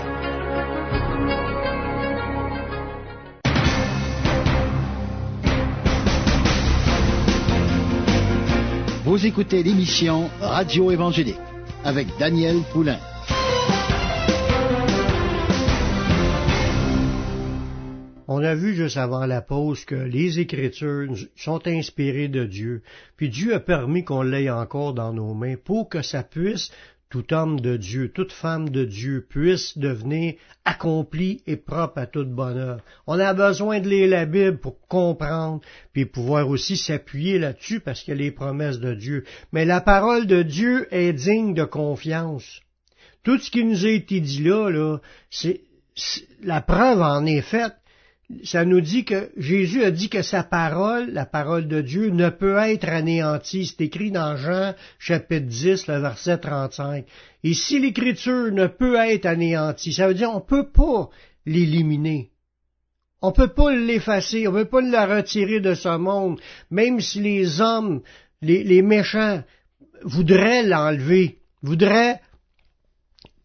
Vous 9.04 9.26
écoutez 9.26 9.62
l'émission 9.62 10.30
Radio 10.40 10.90
Évangélique 10.90 11.36
avec 11.84 12.08
Daniel 12.18 12.56
Poulain. 12.72 12.98
On 18.34 18.42
a 18.42 18.54
vu 18.54 18.74
juste 18.74 18.96
avant 18.96 19.26
la 19.26 19.42
pause 19.42 19.84
que 19.84 19.94
les 19.94 20.40
Écritures 20.40 21.14
sont 21.36 21.68
inspirées 21.68 22.28
de 22.28 22.46
Dieu, 22.46 22.80
puis 23.18 23.28
Dieu 23.28 23.54
a 23.54 23.60
permis 23.60 24.04
qu'on 24.04 24.22
l'ait 24.22 24.48
encore 24.48 24.94
dans 24.94 25.12
nos 25.12 25.34
mains 25.34 25.56
pour 25.62 25.90
que 25.90 26.00
ça 26.00 26.22
puisse, 26.22 26.70
tout 27.10 27.34
homme 27.34 27.60
de 27.60 27.76
Dieu, 27.76 28.10
toute 28.10 28.32
femme 28.32 28.70
de 28.70 28.86
Dieu 28.86 29.26
puisse 29.28 29.76
devenir 29.76 30.32
accompli 30.64 31.42
et 31.46 31.58
propre 31.58 31.98
à 31.98 32.06
toute 32.06 32.30
bonheur. 32.30 32.80
On 33.06 33.18
a 33.18 33.34
besoin 33.34 33.80
de 33.80 33.90
lire 33.90 34.08
la 34.08 34.24
Bible 34.24 34.56
pour 34.60 34.80
comprendre, 34.88 35.60
puis 35.92 36.06
pouvoir 36.06 36.48
aussi 36.48 36.78
s'appuyer 36.78 37.38
là-dessus 37.38 37.80
parce 37.80 38.02
qu'il 38.02 38.14
y 38.14 38.16
a 38.16 38.20
les 38.20 38.30
promesses 38.30 38.80
de 38.80 38.94
Dieu. 38.94 39.24
Mais 39.52 39.66
la 39.66 39.82
parole 39.82 40.26
de 40.26 40.40
Dieu 40.40 40.88
est 40.90 41.12
digne 41.12 41.52
de 41.52 41.64
confiance. 41.64 42.62
Tout 43.24 43.38
ce 43.38 43.50
qui 43.50 43.62
nous 43.62 43.84
a 43.84 43.90
été 43.90 44.20
dit 44.20 44.42
là, 44.42 44.70
là, 44.70 45.00
c'est- 45.28 45.60
la 46.42 46.62
preuve 46.62 47.02
en 47.02 47.26
est 47.26 47.42
faite 47.42 47.74
ça 48.44 48.64
nous 48.64 48.80
dit 48.80 49.04
que 49.04 49.30
Jésus 49.36 49.84
a 49.84 49.90
dit 49.90 50.08
que 50.08 50.22
sa 50.22 50.42
parole, 50.42 51.10
la 51.10 51.26
parole 51.26 51.68
de 51.68 51.80
Dieu, 51.80 52.08
ne 52.10 52.30
peut 52.30 52.56
être 52.58 52.88
anéantie. 52.88 53.66
C'est 53.66 53.84
écrit 53.84 54.10
dans 54.10 54.36
Jean 54.36 54.74
chapitre 54.98 55.46
10, 55.46 55.86
le 55.88 55.98
verset 55.98 56.38
35. 56.38 57.04
Et 57.44 57.54
si 57.54 57.78
l'écriture 57.78 58.52
ne 58.52 58.66
peut 58.66 58.96
être 58.96 59.26
anéantie, 59.26 59.92
ça 59.92 60.08
veut 60.08 60.14
dire 60.14 60.30
on 60.30 60.36
ne 60.36 60.40
peut 60.40 60.68
pas 60.70 61.10
l'éliminer. 61.46 62.30
On 63.20 63.30
peut 63.32 63.52
pas 63.52 63.72
l'effacer, 63.72 64.48
on 64.48 64.52
peut 64.52 64.64
pas 64.64 64.80
la 64.80 65.06
retirer 65.06 65.60
de 65.60 65.74
ce 65.74 65.96
monde, 65.96 66.40
même 66.70 67.00
si 67.00 67.20
les 67.20 67.60
hommes, 67.60 68.02
les, 68.40 68.82
méchants, 68.82 69.44
voudraient 70.02 70.64
l'enlever, 70.64 71.38
voudraient 71.62 72.20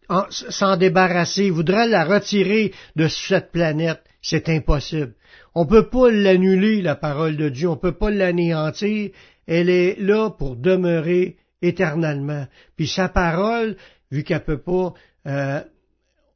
en- 0.08 0.26
s'en 0.30 0.76
débarrasser, 0.76 1.50
voudraient 1.50 1.86
la 1.86 2.04
retirer 2.04 2.72
de 2.96 3.06
cette 3.06 3.52
planète. 3.52 4.02
C'est 4.20 4.48
impossible. 4.48 5.14
On 5.54 5.64
ne 5.64 5.68
peut 5.68 5.88
pas 5.88 6.10
l'annuler, 6.10 6.82
la 6.82 6.96
parole 6.96 7.36
de 7.36 7.48
Dieu, 7.48 7.68
on 7.68 7.72
ne 7.72 7.80
peut 7.80 7.92
pas 7.92 8.10
l'anéantir. 8.10 9.10
Elle 9.46 9.70
est 9.70 9.96
là 9.98 10.30
pour 10.30 10.56
demeurer 10.56 11.36
éternellement. 11.62 12.46
Puis 12.76 12.88
sa 12.88 13.08
parole, 13.08 13.76
vu 14.10 14.24
qu'elle 14.24 14.44
peut 14.44 14.60
pas, 14.60 14.94
euh, 15.26 15.60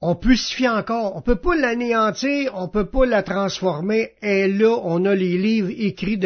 on 0.01 0.17
fier 0.17 0.69
encore, 0.69 1.17
on 1.17 1.23
peut 1.23 1.37
pas 1.37 1.55
l'anéantir, 1.55 2.53
on 2.55 2.69
peut 2.69 2.87
pas 2.87 3.07
la 3.07 3.23
transformer, 3.23 4.11
et 4.21 4.49
là, 4.49 4.77
on 4.83 5.05
a 5.05 5.15
les 5.15 5.39
livres 5.39 5.71
écrits, 5.71 6.19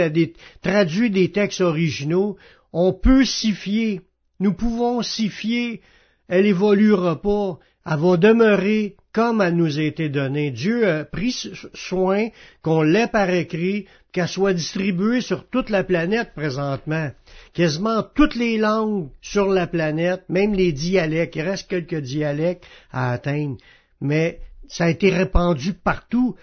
traduits 0.63 1.11
des 1.11 1.31
textes 1.31 1.61
originaux, 1.61 2.39
on 2.73 2.95
peut 2.95 3.25
s'y 3.25 3.53
fier, 3.53 4.01
nous 4.41 4.55
pouvons 4.55 5.03
s'y 5.03 5.29
fier, 5.29 5.81
elle 6.29 6.47
évoluera 6.47 7.21
pas, 7.21 7.59
elle 7.87 7.99
va 7.99 8.17
demeurer 8.17 8.97
comme 9.13 9.41
elle 9.41 9.55
nous 9.55 9.79
a 9.79 9.83
été 9.83 10.09
donnée. 10.09 10.51
Dieu 10.51 10.87
a 10.87 11.05
pris 11.05 11.51
soin 11.73 12.29
qu'on 12.63 12.83
l'ait 12.83 13.07
par 13.07 13.31
écrit, 13.31 13.87
qu'elle 14.13 14.29
soit 14.29 14.53
distribuée 14.53 15.21
sur 15.21 15.49
toute 15.49 15.71
la 15.71 15.85
planète 15.85 16.33
présentement. 16.35 17.11
Quasiment 17.55 18.03
toutes 18.03 18.35
les 18.35 18.59
langues 18.59 19.09
sur 19.23 19.47
la 19.47 19.67
planète, 19.67 20.25
même 20.29 20.53
les 20.53 20.73
dialectes, 20.73 21.37
il 21.37 21.43
reste 21.43 21.69
quelques 21.69 22.01
dialectes 22.01 22.67
à 22.91 23.13
atteindre, 23.13 23.57
mais 24.01 24.41
ça 24.69 24.85
a 24.85 24.91
été 24.91 25.11
répandu 25.11 25.73
partout. 25.73 26.35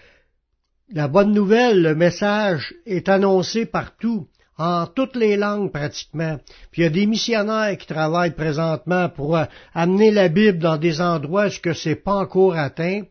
La 0.92 1.08
bonne 1.08 1.32
nouvelle, 1.32 1.82
le 1.82 1.94
message 1.94 2.74
est 2.86 3.08
annoncé 3.08 3.66
partout 3.66 4.28
en 4.58 4.86
toutes 4.86 5.16
les 5.16 5.36
langues 5.36 5.72
pratiquement. 5.72 6.38
Puis 6.70 6.82
il 6.82 6.84
y 6.84 6.88
a 6.88 6.90
des 6.90 7.06
missionnaires 7.06 7.76
qui 7.76 7.86
travaillent 7.86 8.34
présentement 8.34 9.08
pour 9.08 9.36
euh, 9.36 9.44
amener 9.74 10.10
la 10.10 10.28
Bible 10.28 10.58
dans 10.58 10.76
des 10.76 11.00
endroits 11.00 11.46
où 11.46 11.50
ce 11.50 11.72
c'est 11.72 11.96
pas 11.96 12.14
encore 12.14 12.56
atteint, 12.56 13.02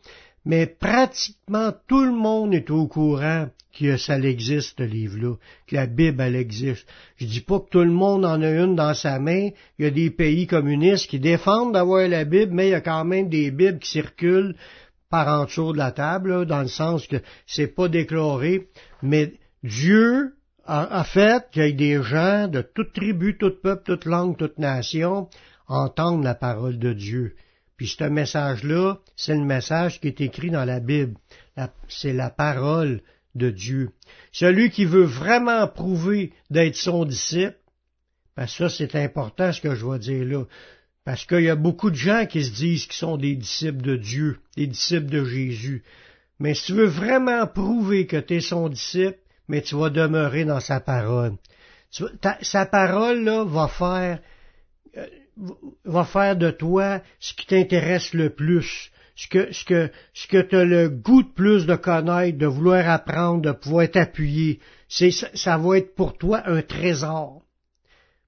mais 0.45 0.65
pratiquement 0.65 1.73
tout 1.87 2.03
le 2.03 2.13
monde 2.13 2.53
est 2.53 2.69
au 2.69 2.87
courant 2.87 3.47
que 3.77 3.97
ça 3.97 4.19
existe, 4.19 4.75
ce 4.77 4.83
livre-là, 4.83 5.35
que 5.67 5.75
la 5.75 5.87
Bible, 5.87 6.21
elle 6.21 6.35
existe. 6.35 6.87
Je 7.17 7.25
dis 7.25 7.41
pas 7.41 7.59
que 7.59 7.69
tout 7.69 7.79
le 7.79 7.91
monde 7.91 8.23
en 8.23 8.41
a 8.41 8.49
une 8.49 8.75
dans 8.75 8.93
sa 8.93 9.19
main. 9.19 9.49
Il 9.79 9.85
y 9.85 9.87
a 9.87 9.91
des 9.91 10.11
pays 10.11 10.45
communistes 10.45 11.09
qui 11.09 11.19
défendent 11.19 11.73
d'avoir 11.73 12.07
la 12.07 12.23
Bible, 12.23 12.53
mais 12.53 12.67
il 12.67 12.71
y 12.71 12.75
a 12.75 12.81
quand 12.81 13.03
même 13.03 13.29
des 13.29 13.49
Bibles 13.49 13.79
qui 13.79 13.89
circulent 13.89 14.55
par 15.09 15.27
en 15.27 15.45
dessous 15.45 15.73
de 15.73 15.77
la 15.77 15.91
table, 15.91 16.45
dans 16.45 16.61
le 16.61 16.67
sens 16.67 17.07
que 17.07 17.17
c'est 17.47 17.67
pas 17.67 17.87
déclaré. 17.87 18.67
Mais 19.01 19.33
Dieu 19.63 20.33
a, 20.65 21.03
fait 21.03 21.49
qu'il 21.51 21.63
y 21.63 21.65
ait 21.67 21.73
des 21.73 22.03
gens 22.03 22.47
de 22.47 22.61
toute 22.61 22.93
tribu, 22.93 23.37
tout 23.37 23.53
peuple, 23.61 23.83
toute 23.85 24.05
langue, 24.05 24.37
toute 24.37 24.57
nation 24.57 25.29
entendent 25.67 26.23
la 26.23 26.35
parole 26.35 26.79
de 26.79 26.93
Dieu. 26.93 27.35
Puis 27.77 27.87
ce 27.87 28.03
message-là, 28.05 28.99
c'est 29.15 29.35
le 29.35 29.43
message 29.43 29.99
qui 29.99 30.07
est 30.07 30.21
écrit 30.21 30.51
dans 30.51 30.65
la 30.65 30.79
Bible. 30.79 31.15
C'est 31.87 32.13
la 32.13 32.29
parole 32.29 33.01
de 33.35 33.49
Dieu. 33.49 33.89
Celui 34.31 34.69
qui 34.69 34.85
veut 34.85 35.03
vraiment 35.03 35.67
prouver 35.67 36.33
d'être 36.49 36.75
son 36.75 37.05
disciple, 37.05 37.57
parce 38.35 38.55
que 38.57 38.69
ça 38.69 38.75
c'est 38.77 38.95
important 38.95 39.51
ce 39.51 39.61
que 39.61 39.75
je 39.75 39.85
vais 39.85 39.99
dire 39.99 40.25
là, 40.25 40.45
parce 41.03 41.25
qu'il 41.25 41.41
y 41.41 41.49
a 41.49 41.55
beaucoup 41.55 41.89
de 41.89 41.95
gens 41.95 42.25
qui 42.25 42.43
se 42.43 42.53
disent 42.53 42.85
qu'ils 42.85 42.93
sont 42.93 43.17
des 43.17 43.35
disciples 43.35 43.81
de 43.81 43.97
Dieu, 43.97 44.39
des 44.55 44.67
disciples 44.67 45.07
de 45.07 45.25
Jésus. 45.25 45.83
Mais 46.39 46.53
si 46.53 46.67
tu 46.67 46.73
veux 46.73 46.87
vraiment 46.87 47.45
prouver 47.47 48.05
que 48.05 48.17
tu 48.17 48.35
es 48.35 48.41
son 48.41 48.69
disciple, 48.69 49.17
mais 49.47 49.61
tu 49.61 49.75
vas 49.75 49.89
demeurer 49.89 50.45
dans 50.45 50.59
sa 50.59 50.79
parole. 50.79 51.33
sa 52.41 52.65
parole 52.65 53.23
là, 53.23 53.43
va 53.43 53.67
faire 53.67 54.19
euh, 54.97 55.07
va 55.85 56.03
faire 56.03 56.35
de 56.35 56.51
toi 56.51 57.01
ce 57.19 57.33
qui 57.33 57.47
t'intéresse 57.47 58.13
le 58.13 58.29
plus, 58.29 58.91
ce 59.15 59.27
que 59.27 59.51
ce 59.51 59.65
que 59.65 59.91
ce 60.13 60.27
que 60.27 60.41
tu 60.41 60.65
le 60.65 60.89
goût 60.89 61.23
de 61.23 61.33
plus 61.33 61.65
de 61.65 61.75
connaître, 61.75 62.37
de 62.37 62.45
vouloir 62.45 62.87
apprendre, 62.87 63.41
de 63.41 63.51
pouvoir 63.51 63.89
t'appuyer. 63.89 64.59
C'est 64.87 65.11
ça 65.11 65.57
va 65.57 65.77
être 65.77 65.95
pour 65.95 66.17
toi 66.17 66.43
un 66.45 66.61
trésor. 66.61 67.41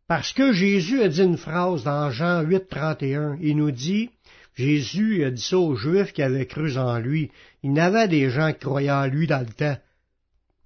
Parce 0.08 0.34
que 0.34 0.54
Jésus 0.54 1.02
a 1.02 1.08
dit 1.08 1.24
une 1.24 1.38
phrase 1.38 1.84
dans 1.84 2.12
Jean 2.12 2.42
8, 2.42 2.70
31. 2.70 3.38
Il 3.42 3.58
nous 3.58 3.72
dit, 3.72 4.12
Jésus 4.56 5.24
a 5.24 5.32
dit 5.32 5.42
ça 5.42 5.58
aux 5.58 5.76
Juifs 5.76 6.14
qui 6.14 6.22
avaient 6.22 6.46
cru 6.46 6.78
en 6.78 7.00
lui. 7.00 7.32
Il 7.64 7.74
y 7.74 7.80
avait 7.80 8.08
des 8.08 8.30
gens 8.30 8.54
qui 8.54 8.60
croyaient 8.60 8.92
en 8.92 9.08
lui 9.08 9.26
dans 9.26 9.40
le 9.40 9.54
temps. 9.54 9.78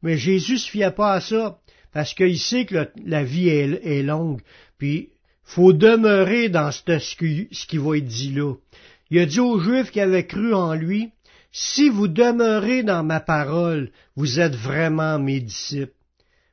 Mais 0.01 0.17
Jésus 0.17 0.59
se 0.59 0.69
fiait 0.69 0.91
pas 0.91 1.13
à 1.13 1.21
ça, 1.21 1.59
parce 1.91 2.13
qu'il 2.13 2.39
sait 2.39 2.65
que 2.65 2.87
la 3.03 3.23
vie 3.23 3.49
est, 3.49 4.03
longue, 4.03 4.41
puis 4.77 5.09
faut 5.43 5.73
demeurer 5.73 6.49
dans 6.49 6.71
ce 6.71 7.15
qui, 7.15 7.47
ce 7.51 7.65
qui 7.65 7.77
va 7.77 7.97
être 7.97 8.05
dit 8.05 8.31
là. 8.31 8.53
Il 9.09 9.19
a 9.19 9.25
dit 9.25 9.39
aux 9.39 9.59
Juifs 9.59 9.91
qui 9.91 9.99
avaient 9.99 10.27
cru 10.27 10.53
en 10.53 10.73
lui, 10.73 11.09
si 11.51 11.89
vous 11.89 12.07
demeurez 12.07 12.83
dans 12.83 13.03
ma 13.03 13.19
parole, 13.19 13.91
vous 14.15 14.39
êtes 14.39 14.55
vraiment 14.55 15.17
mes 15.17 15.39
disciples. 15.39 15.93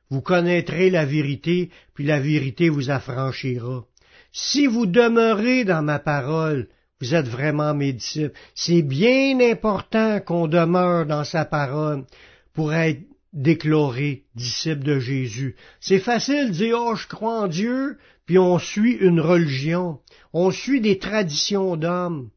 Vous 0.09 0.21
connaîtrez 0.21 0.89
la 0.89 1.05
vérité, 1.05 1.69
puis 1.93 2.05
la 2.05 2.19
vérité 2.19 2.69
vous 2.69 2.89
affranchira. 2.89 3.85
Si 4.31 4.65
vous 4.65 4.85
demeurez 4.85 5.65
dans 5.65 5.83
ma 5.83 5.99
parole, 5.99 6.67
vous 6.99 7.13
êtes 7.13 7.27
vraiment 7.27 7.75
mes 7.75 7.93
disciples. 7.93 8.37
C'est 8.55 8.81
bien 8.81 9.39
important 9.39 10.19
qu'on 10.19 10.47
demeure 10.47 11.05
dans 11.05 11.23
sa 11.23 11.45
parole 11.45 12.05
pour 12.53 12.73
être 12.73 13.01
déclaré 13.37 14.25
disciple 14.35 14.83
de 14.83 14.99
Jésus. 14.99 15.55
C'est 15.79 15.99
facile 15.99 16.47
de 16.47 16.53
dire, 16.53 16.77
oh, 16.79 16.95
je 16.95 17.07
crois 17.07 17.41
en 17.41 17.47
Dieu, 17.47 17.97
puis 18.25 18.39
on 18.39 18.57
suit 18.59 18.93
une 18.93 19.21
religion, 19.21 19.99
on 20.33 20.51
suit 20.51 20.81
des 20.81 20.97
traditions 20.97 21.77
d'hommes. 21.77 22.29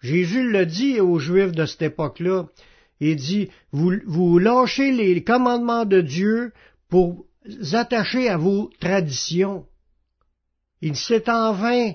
Jésus 0.00 0.48
le 0.48 0.64
dit 0.64 1.00
aux 1.00 1.18
Juifs 1.18 1.52
de 1.52 1.66
cette 1.66 1.82
époque-là. 1.82 2.46
Il 3.00 3.16
dit, 3.16 3.50
vous, 3.72 3.94
vous 4.06 4.38
lâchez 4.38 4.92
les 4.92 5.22
commandements 5.24 5.84
de 5.84 6.00
Dieu 6.00 6.52
pour 6.88 7.26
vous 7.44 7.74
attacher 7.74 8.28
à 8.28 8.36
vos 8.36 8.70
traditions. 8.80 9.66
Il 10.80 10.96
c'est 10.96 11.28
en 11.28 11.52
vain. 11.52 11.92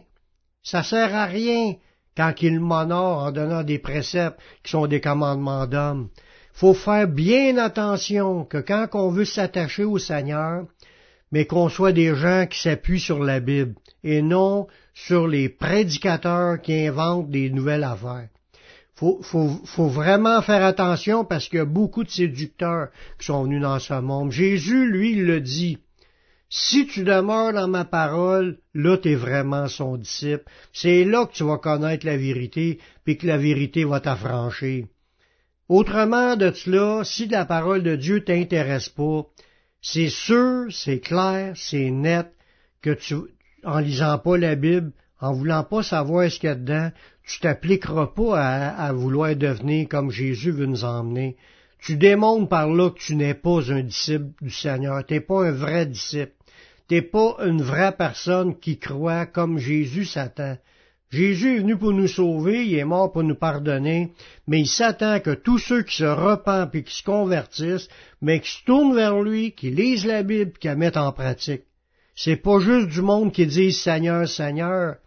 Ça 0.63 0.83
sert 0.83 1.15
à 1.15 1.25
rien 1.25 1.75
quand 2.15 2.33
il 2.41 2.59
m'honore 2.59 3.19
en 3.19 3.31
donnant 3.31 3.63
des 3.63 3.79
préceptes 3.79 4.39
qui 4.63 4.71
sont 4.71 4.87
des 4.87 4.99
commandements 4.99 5.65
d'hommes 5.65 6.09
faut 6.57 6.73
faire 6.73 7.07
bien 7.07 7.59
attention 7.59 8.43
que 8.43 8.57
quand 8.57 8.87
on 8.93 9.11
veut 9.11 9.25
s'attacher 9.25 9.83
au 9.83 9.99
Seigneur, 9.99 10.65
mais 11.31 11.45
qu'on 11.45 11.69
soit 11.69 11.91
des 11.91 12.15
gens 12.15 12.47
qui 12.49 12.59
s'appuient 12.59 12.99
sur 12.99 13.23
la 13.23 13.39
Bible 13.39 13.75
et 14.03 14.23
non 14.23 14.65
sur 14.95 15.27
les 15.27 15.49
prédicateurs 15.49 16.59
qui 16.59 16.87
inventent 16.87 17.29
des 17.29 17.51
nouvelles 17.51 17.83
affaires. 17.83 18.29
Faut, 18.95 19.19
faut, 19.21 19.49
faut 19.65 19.87
vraiment 19.87 20.41
faire 20.41 20.63
attention 20.65 21.25
parce 21.25 21.47
qu'il 21.47 21.59
y 21.59 21.61
a 21.61 21.65
beaucoup 21.65 22.03
de 22.03 22.09
séducteurs 22.09 22.87
qui 23.19 23.27
sont 23.27 23.43
venus 23.43 23.61
dans 23.61 23.77
ce 23.77 23.93
monde. 23.93 24.31
Jésus, 24.31 24.89
lui, 24.89 25.13
le 25.13 25.39
dit. 25.39 25.77
Si 26.49 26.87
tu 26.87 27.03
demeures 27.03 27.53
dans 27.53 27.67
ma 27.67 27.85
parole, 27.85 28.57
là, 28.73 28.97
tu 28.97 29.11
es 29.11 29.15
vraiment 29.15 29.67
son 29.67 29.95
disciple. 29.95 30.45
C'est 30.73 31.03
là 31.03 31.27
que 31.27 31.33
tu 31.33 31.43
vas 31.43 31.59
connaître 31.59 32.07
la 32.07 32.17
vérité, 32.17 32.79
puis 33.03 33.15
que 33.15 33.27
la 33.27 33.37
vérité 33.37 33.85
va 33.85 33.99
t'affranchir. 33.99 34.85
Autrement 35.69 36.38
de 36.38 36.51
cela, 36.51 37.03
si 37.03 37.27
la 37.27 37.45
parole 37.45 37.84
de 37.84 37.95
Dieu 37.97 38.23
t'intéresse 38.23 38.88
pas, 38.88 39.25
c'est 39.82 40.10
sûr, 40.10 40.67
c'est 40.71 40.99
clair, 40.99 41.53
c'est 41.56 41.91
net 41.91 42.32
que 42.82 42.91
tu, 42.91 43.15
en 43.65 43.80
lisant 43.80 44.17
pas 44.17 44.38
la 44.38 44.56
Bible, 44.56 44.93
en 45.19 45.34
voulant 45.34 45.63
pas 45.63 45.84
savoir 45.84 46.32
ce 46.32 46.39
qu'il 46.39 46.47
y 46.47 46.51
a 46.51 46.56
dedans, 46.56 46.91
tu 47.23 47.41
t'appliqueras 47.41 48.08
pas 48.08 48.39
à, 48.39 48.93
vouloir 48.93 49.36
devenir 49.36 49.89
comme 49.89 50.10
Jésus 50.10 50.51
veut 50.51 50.67
nous 50.67 50.86
emmener. 50.86 51.36
Tu 51.80 51.97
démontres 51.97 52.47
par 52.47 52.69
là 52.69 52.89
que 52.89 52.99
tu 52.99 53.15
n'es 53.15 53.34
pas 53.34 53.71
un 53.71 53.82
disciple 53.82 54.32
du 54.41 54.49
Seigneur, 54.49 55.06
t'es 55.06 55.19
pas 55.19 55.47
un 55.47 55.51
vrai 55.51 55.86
disciple. 55.86 56.34
T'es 56.88 57.01
pas 57.01 57.36
une 57.45 57.62
vraie 57.62 57.91
personne 57.91 58.58
qui 58.58 58.80
croit 58.80 59.25
comme 59.25 59.58
Jésus 59.58 60.06
s'attend. 60.06 60.58
Jésus 61.09 61.55
est 61.55 61.59
venu 61.59 61.77
pour 61.77 61.93
nous 61.93 62.07
sauver, 62.07 62.65
il 62.65 62.77
est 62.77 62.83
mort 62.83 63.13
pour 63.13 63.23
nous 63.23 63.35
pardonner, 63.35 64.11
mais 64.45 64.59
il 64.59 64.67
s'attend 64.67 65.21
que 65.21 65.33
tous 65.33 65.57
ceux 65.57 65.83
qui 65.83 65.95
se 65.95 66.03
repentent 66.03 66.75
et 66.75 66.83
qui 66.83 66.93
se 66.93 67.03
convertissent, 67.03 67.87
mais 68.21 68.41
qui 68.41 68.49
se 68.49 68.65
tournent 68.65 68.93
vers 68.93 69.21
lui, 69.21 69.53
qui 69.53 69.71
lisent 69.71 70.05
la 70.05 70.23
Bible, 70.23 70.53
qui 70.59 70.67
la 70.67 70.75
mettent 70.75 70.97
en 70.97 71.13
pratique. 71.13 71.63
C'est 72.13 72.35
pas 72.35 72.59
juste 72.59 72.89
du 72.89 73.01
monde 73.01 73.31
qui 73.31 73.47
dit 73.47 73.71
Seigneur, 73.71 74.27
Seigneur 74.27 74.97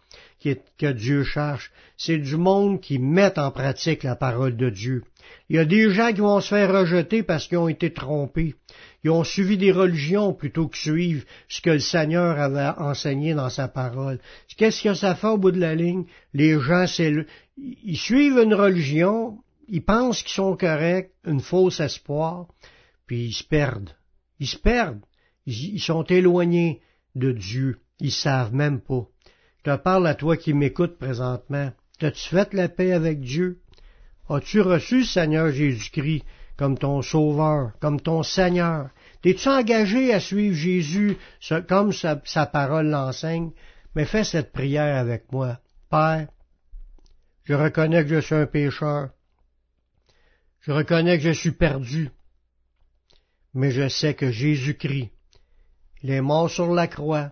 que 0.41 0.91
Dieu 0.91 1.23
cherche, 1.23 1.71
c'est 1.97 2.17
du 2.17 2.37
monde 2.37 2.81
qui 2.81 2.99
met 2.99 3.37
en 3.37 3.51
pratique 3.51 4.03
la 4.03 4.15
parole 4.15 4.57
de 4.57 4.69
Dieu. 4.69 5.03
Il 5.49 5.55
y 5.55 5.59
a 5.59 5.65
des 5.65 5.89
gens 5.91 6.11
qui 6.13 6.21
vont 6.21 6.39
se 6.39 6.47
faire 6.47 6.71
rejeter 6.71 7.23
parce 7.23 7.47
qu'ils 7.47 7.57
ont 7.57 7.67
été 7.67 7.93
trompés. 7.93 8.55
Ils 9.03 9.11
ont 9.11 9.23
suivi 9.23 9.57
des 9.57 9.71
religions 9.71 10.33
plutôt 10.33 10.67
que 10.67 10.77
suivre 10.77 11.25
ce 11.47 11.61
que 11.61 11.71
le 11.71 11.79
Seigneur 11.79 12.39
avait 12.39 12.73
enseigné 12.77 13.33
dans 13.33 13.49
sa 13.49 13.67
parole. 13.67 14.19
Qu'est-ce 14.57 14.83
que 14.83 14.93
ça 14.93 15.15
fait 15.15 15.27
au 15.27 15.37
bout 15.37 15.51
de 15.51 15.59
la 15.59 15.75
ligne? 15.75 16.05
Les 16.33 16.59
gens, 16.59 16.87
c'est 16.87 17.13
ils 17.57 17.97
suivent 17.97 18.39
une 18.39 18.53
religion, 18.53 19.37
ils 19.67 19.83
pensent 19.83 20.23
qu'ils 20.23 20.31
sont 20.31 20.55
corrects, 20.55 21.11
une 21.25 21.41
fausse 21.41 21.79
espoir, 21.79 22.47
puis 23.05 23.25
ils 23.25 23.33
se 23.33 23.43
perdent. 23.43 23.95
Ils 24.39 24.47
se 24.47 24.57
perdent. 24.57 25.05
Ils, 25.45 25.75
ils 25.75 25.81
sont 25.81 26.03
éloignés 26.03 26.81
de 27.15 27.31
Dieu. 27.31 27.79
Ils 27.99 28.11
savent 28.11 28.53
même 28.53 28.81
pas. 28.81 29.07
Te 29.63 29.75
parle 29.75 30.07
à 30.07 30.15
toi 30.15 30.37
qui 30.37 30.53
m'écoutes 30.53 30.97
présentement. 30.97 31.71
T'as-tu 31.99 32.29
fait 32.29 32.53
la 32.53 32.67
paix 32.67 32.93
avec 32.93 33.19
Dieu? 33.19 33.61
As-tu 34.29 34.61
reçu 34.61 35.03
Seigneur 35.03 35.51
Jésus-Christ 35.51 36.23
comme 36.57 36.77
ton 36.77 37.01
Sauveur, 37.01 37.73
comme 37.79 37.99
ton 37.99 38.23
Seigneur? 38.23 38.89
T'es-tu 39.21 39.47
engagé 39.49 40.13
à 40.13 40.19
suivre 40.19 40.55
Jésus 40.55 41.17
comme 41.67 41.91
sa, 41.91 42.45
parole 42.45 42.87
l'enseigne? 42.87 43.51
mais 43.93 44.05
fais 44.05 44.23
cette 44.23 44.51
prière 44.51 44.97
avec 44.97 45.31
moi. 45.31 45.59
Père, 45.89 46.27
je 47.43 47.53
reconnais 47.53 48.03
que 48.03 48.09
je 48.09 48.19
suis 48.21 48.35
un 48.35 48.45
pécheur. 48.45 49.09
Je 50.61 50.71
reconnais 50.71 51.17
que 51.17 51.23
je 51.23 51.31
suis 51.31 51.51
perdu. 51.51 52.09
Mais 53.53 53.71
je 53.71 53.89
sais 53.89 54.13
que 54.13 54.31
Jésus-Christ, 54.31 55.11
il 56.03 56.11
est 56.11 56.21
mort 56.21 56.49
sur 56.49 56.73
la 56.73 56.87
croix. 56.87 57.31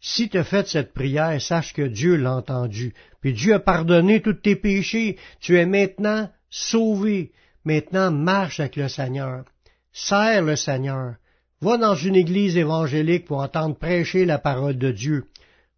Si 0.00 0.28
tu 0.28 0.38
as 0.38 0.44
fait 0.44 0.68
cette 0.68 0.94
prière, 0.94 1.42
sache 1.42 1.72
que 1.72 1.82
Dieu 1.82 2.14
l'a 2.16 2.36
entendu, 2.36 2.94
puis 3.20 3.32
Dieu 3.32 3.54
a 3.54 3.58
pardonné 3.58 4.22
tous 4.22 4.34
tes 4.34 4.54
péchés. 4.54 5.16
Tu 5.40 5.58
es 5.58 5.66
maintenant 5.66 6.30
sauvé. 6.50 7.32
Maintenant, 7.64 8.12
marche 8.12 8.60
avec 8.60 8.76
le 8.76 8.88
Seigneur. 8.88 9.44
Sers 9.92 10.42
le 10.42 10.54
Seigneur. 10.56 11.16
Va 11.60 11.76
dans 11.76 11.96
une 11.96 12.14
église 12.14 12.56
évangélique 12.56 13.24
pour 13.24 13.40
entendre 13.40 13.76
prêcher 13.76 14.24
la 14.24 14.38
parole 14.38 14.78
de 14.78 14.92
Dieu. 14.92 15.24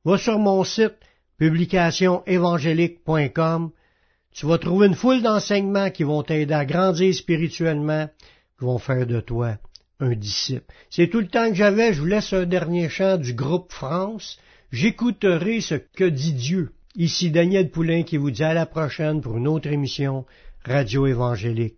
Va 0.05 0.19
sur 0.19 0.39
mon 0.39 0.63
site 0.65 0.99
publicationévangélique.com. 1.39 3.71
Tu 4.33 4.47
vas 4.47 4.59
trouver 4.59 4.89
une 4.89 4.95
foule 4.95 5.23
d'enseignements 5.23 5.89
qui 5.91 6.03
vont 6.05 6.23
t'aider 6.23 6.53
à 6.53 6.67
grandir 6.67 7.15
spirituellement, 7.15 8.11
qui 8.59 8.67
vont 8.67 8.77
faire 8.79 9.07
de 9.07 9.21
toi 9.21 9.57
un 10.01 10.15
disciple. 10.15 10.65
C'est 10.91 11.09
tout 11.09 11.21
le 11.21 11.29
temps 11.29 11.49
que 11.49 11.55
j'avais. 11.55 11.93
Je 11.93 12.01
vous 12.01 12.07
laisse 12.07 12.33
un 12.33 12.47
dernier 12.47 12.89
chant 12.89 13.17
du 13.17 13.35
groupe 13.35 13.73
France. 13.73 14.39
J'écouterai 14.73 15.61
ce 15.61 15.75
que 15.75 16.05
dit 16.05 16.33
Dieu. 16.33 16.73
Ici 16.97 17.31
Daniel 17.31 17.71
Poulain 17.71 18.03
qui 18.03 18.17
vous 18.17 18.31
dit 18.31 18.43
à 18.43 18.55
la 18.55 18.67
prochaine 18.67 19.21
pour 19.21 19.37
une 19.37 19.49
autre 19.49 19.69
émission 19.69 20.27
Radio 20.65 21.07
Évangélique. 21.07 21.77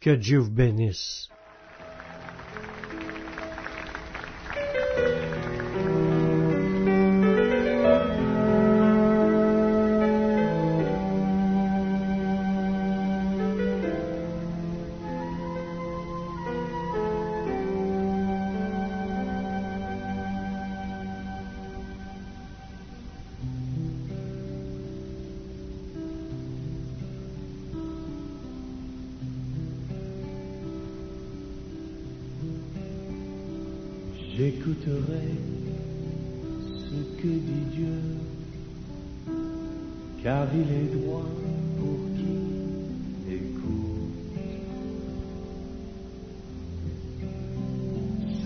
Que 0.00 0.10
Dieu 0.10 0.38
vous 0.38 0.50
bénisse. 0.50 1.28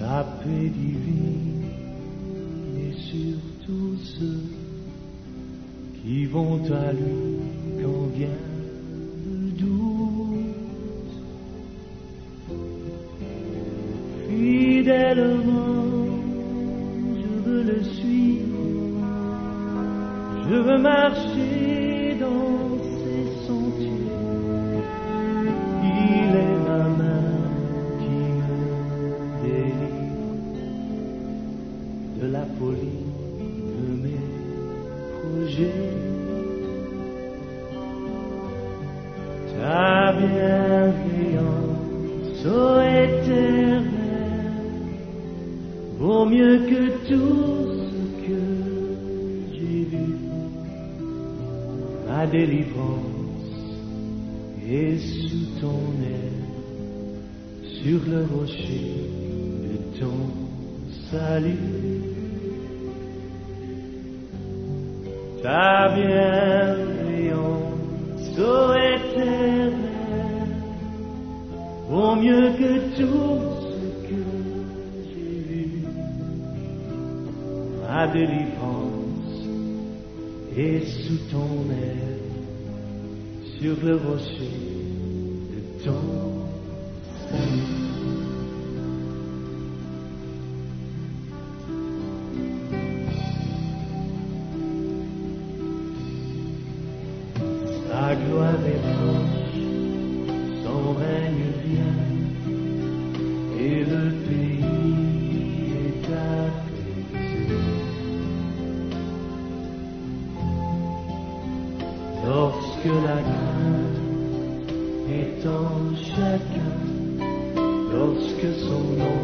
Sa 0.09 0.25
paix 0.43 0.71
divine 0.71 1.65
est 2.79 2.99
sur 3.11 3.37
tous 3.67 3.99
ceux 4.17 4.43
qui 5.97 6.25
vont 6.25 6.63
à 6.73 6.93
lui 6.95 7.83
quand 7.83 8.07
vient 8.17 8.43
le 9.27 9.51
doute. 9.51 11.17
Fidèlement, 14.31 15.85
je 17.21 17.33
veux 17.45 17.63
le 17.65 17.85
suivre, 17.85 18.65
je 20.49 20.55
veux 20.55 20.79
marcher 20.79 21.58
délivrance 52.39 53.51
est 54.71 54.99
sous 54.99 55.47
ton 55.61 55.83
aile, 56.05 56.47
sur 57.83 58.01
le 58.07 58.21
rocher 58.33 58.91
de 59.65 59.75
ton 59.99 60.21
salut. 61.11 61.67
Ta 65.43 65.73
bienveillance, 65.97 67.39
ô 68.39 68.53
éternel, 68.95 69.75
vaut 71.89 72.17
mieux 72.17 72.49
que 72.61 72.73
tout 72.99 73.39
ce 73.65 73.79
que 74.07 74.23
j'ai 75.09 75.41
vu. 75.51 75.83
Ma 77.83 78.03
délivrance 78.07 79.39
est 80.57 80.85
sous 81.03 81.21
ton 81.33 81.53
aile, 81.71 82.08
sur 83.61 83.77
le 83.85 83.97
rocher 83.97 84.51
de 85.51 85.85
ton 85.85 86.18
Lorsque 112.89 113.05
la 113.05 113.21
crainte 113.21 114.73
est 115.11 115.47
en 115.47 115.95
chacun, 115.95 116.75
lorsque 117.93 118.51
son 118.61 118.83
nom 119.03 119.23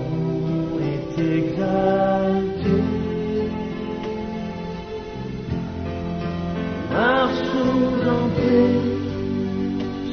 est 0.81 1.15
exalté, 1.19 2.79
marchons 6.93 7.87
en 8.07 8.25
paix, 8.37 8.77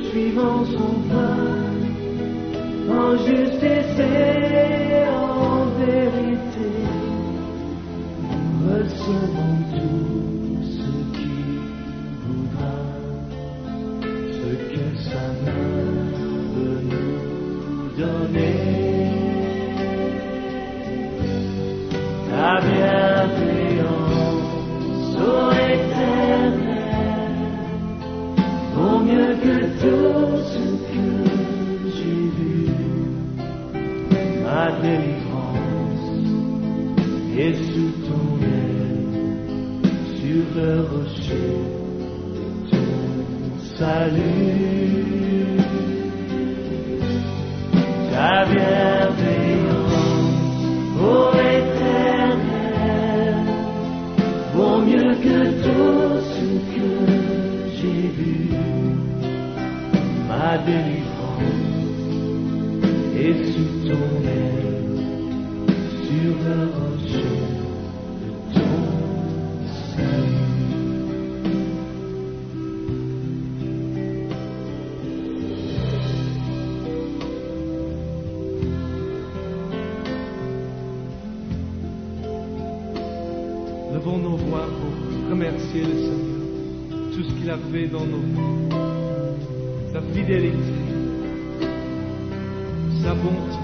suivant 0.10 0.64
son 0.66 0.94
pas, 1.10 1.52
en 2.94 3.12
justice 3.18 4.00
et 4.00 5.08
en 5.10 5.66
vérité. 5.86 6.72
Aile, 43.82 45.12
sur 45.12 45.21
Levons 83.94 84.18
nos 84.20 84.38
voix 84.38 84.68
pour 84.80 85.30
remercier 85.30 85.82
le 85.82 85.94
Seigneur, 85.94 87.12
tout 87.14 87.24
ce 87.24 87.34
qu'il 87.34 87.50
a 87.50 87.58
fait 87.72 87.88
dans 87.88 88.06
nos 88.06 88.20
vies, 88.20 88.76
sa 89.92 90.02
fidélité, 90.14 90.58
sa 93.04 93.14
bonté. 93.14 93.61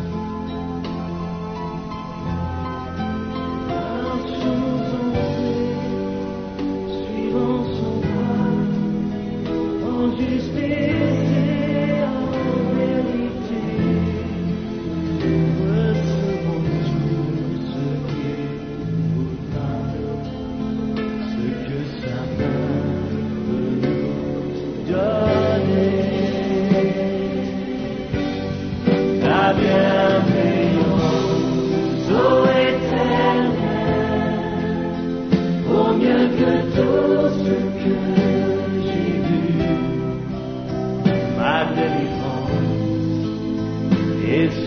Est 44.29 44.66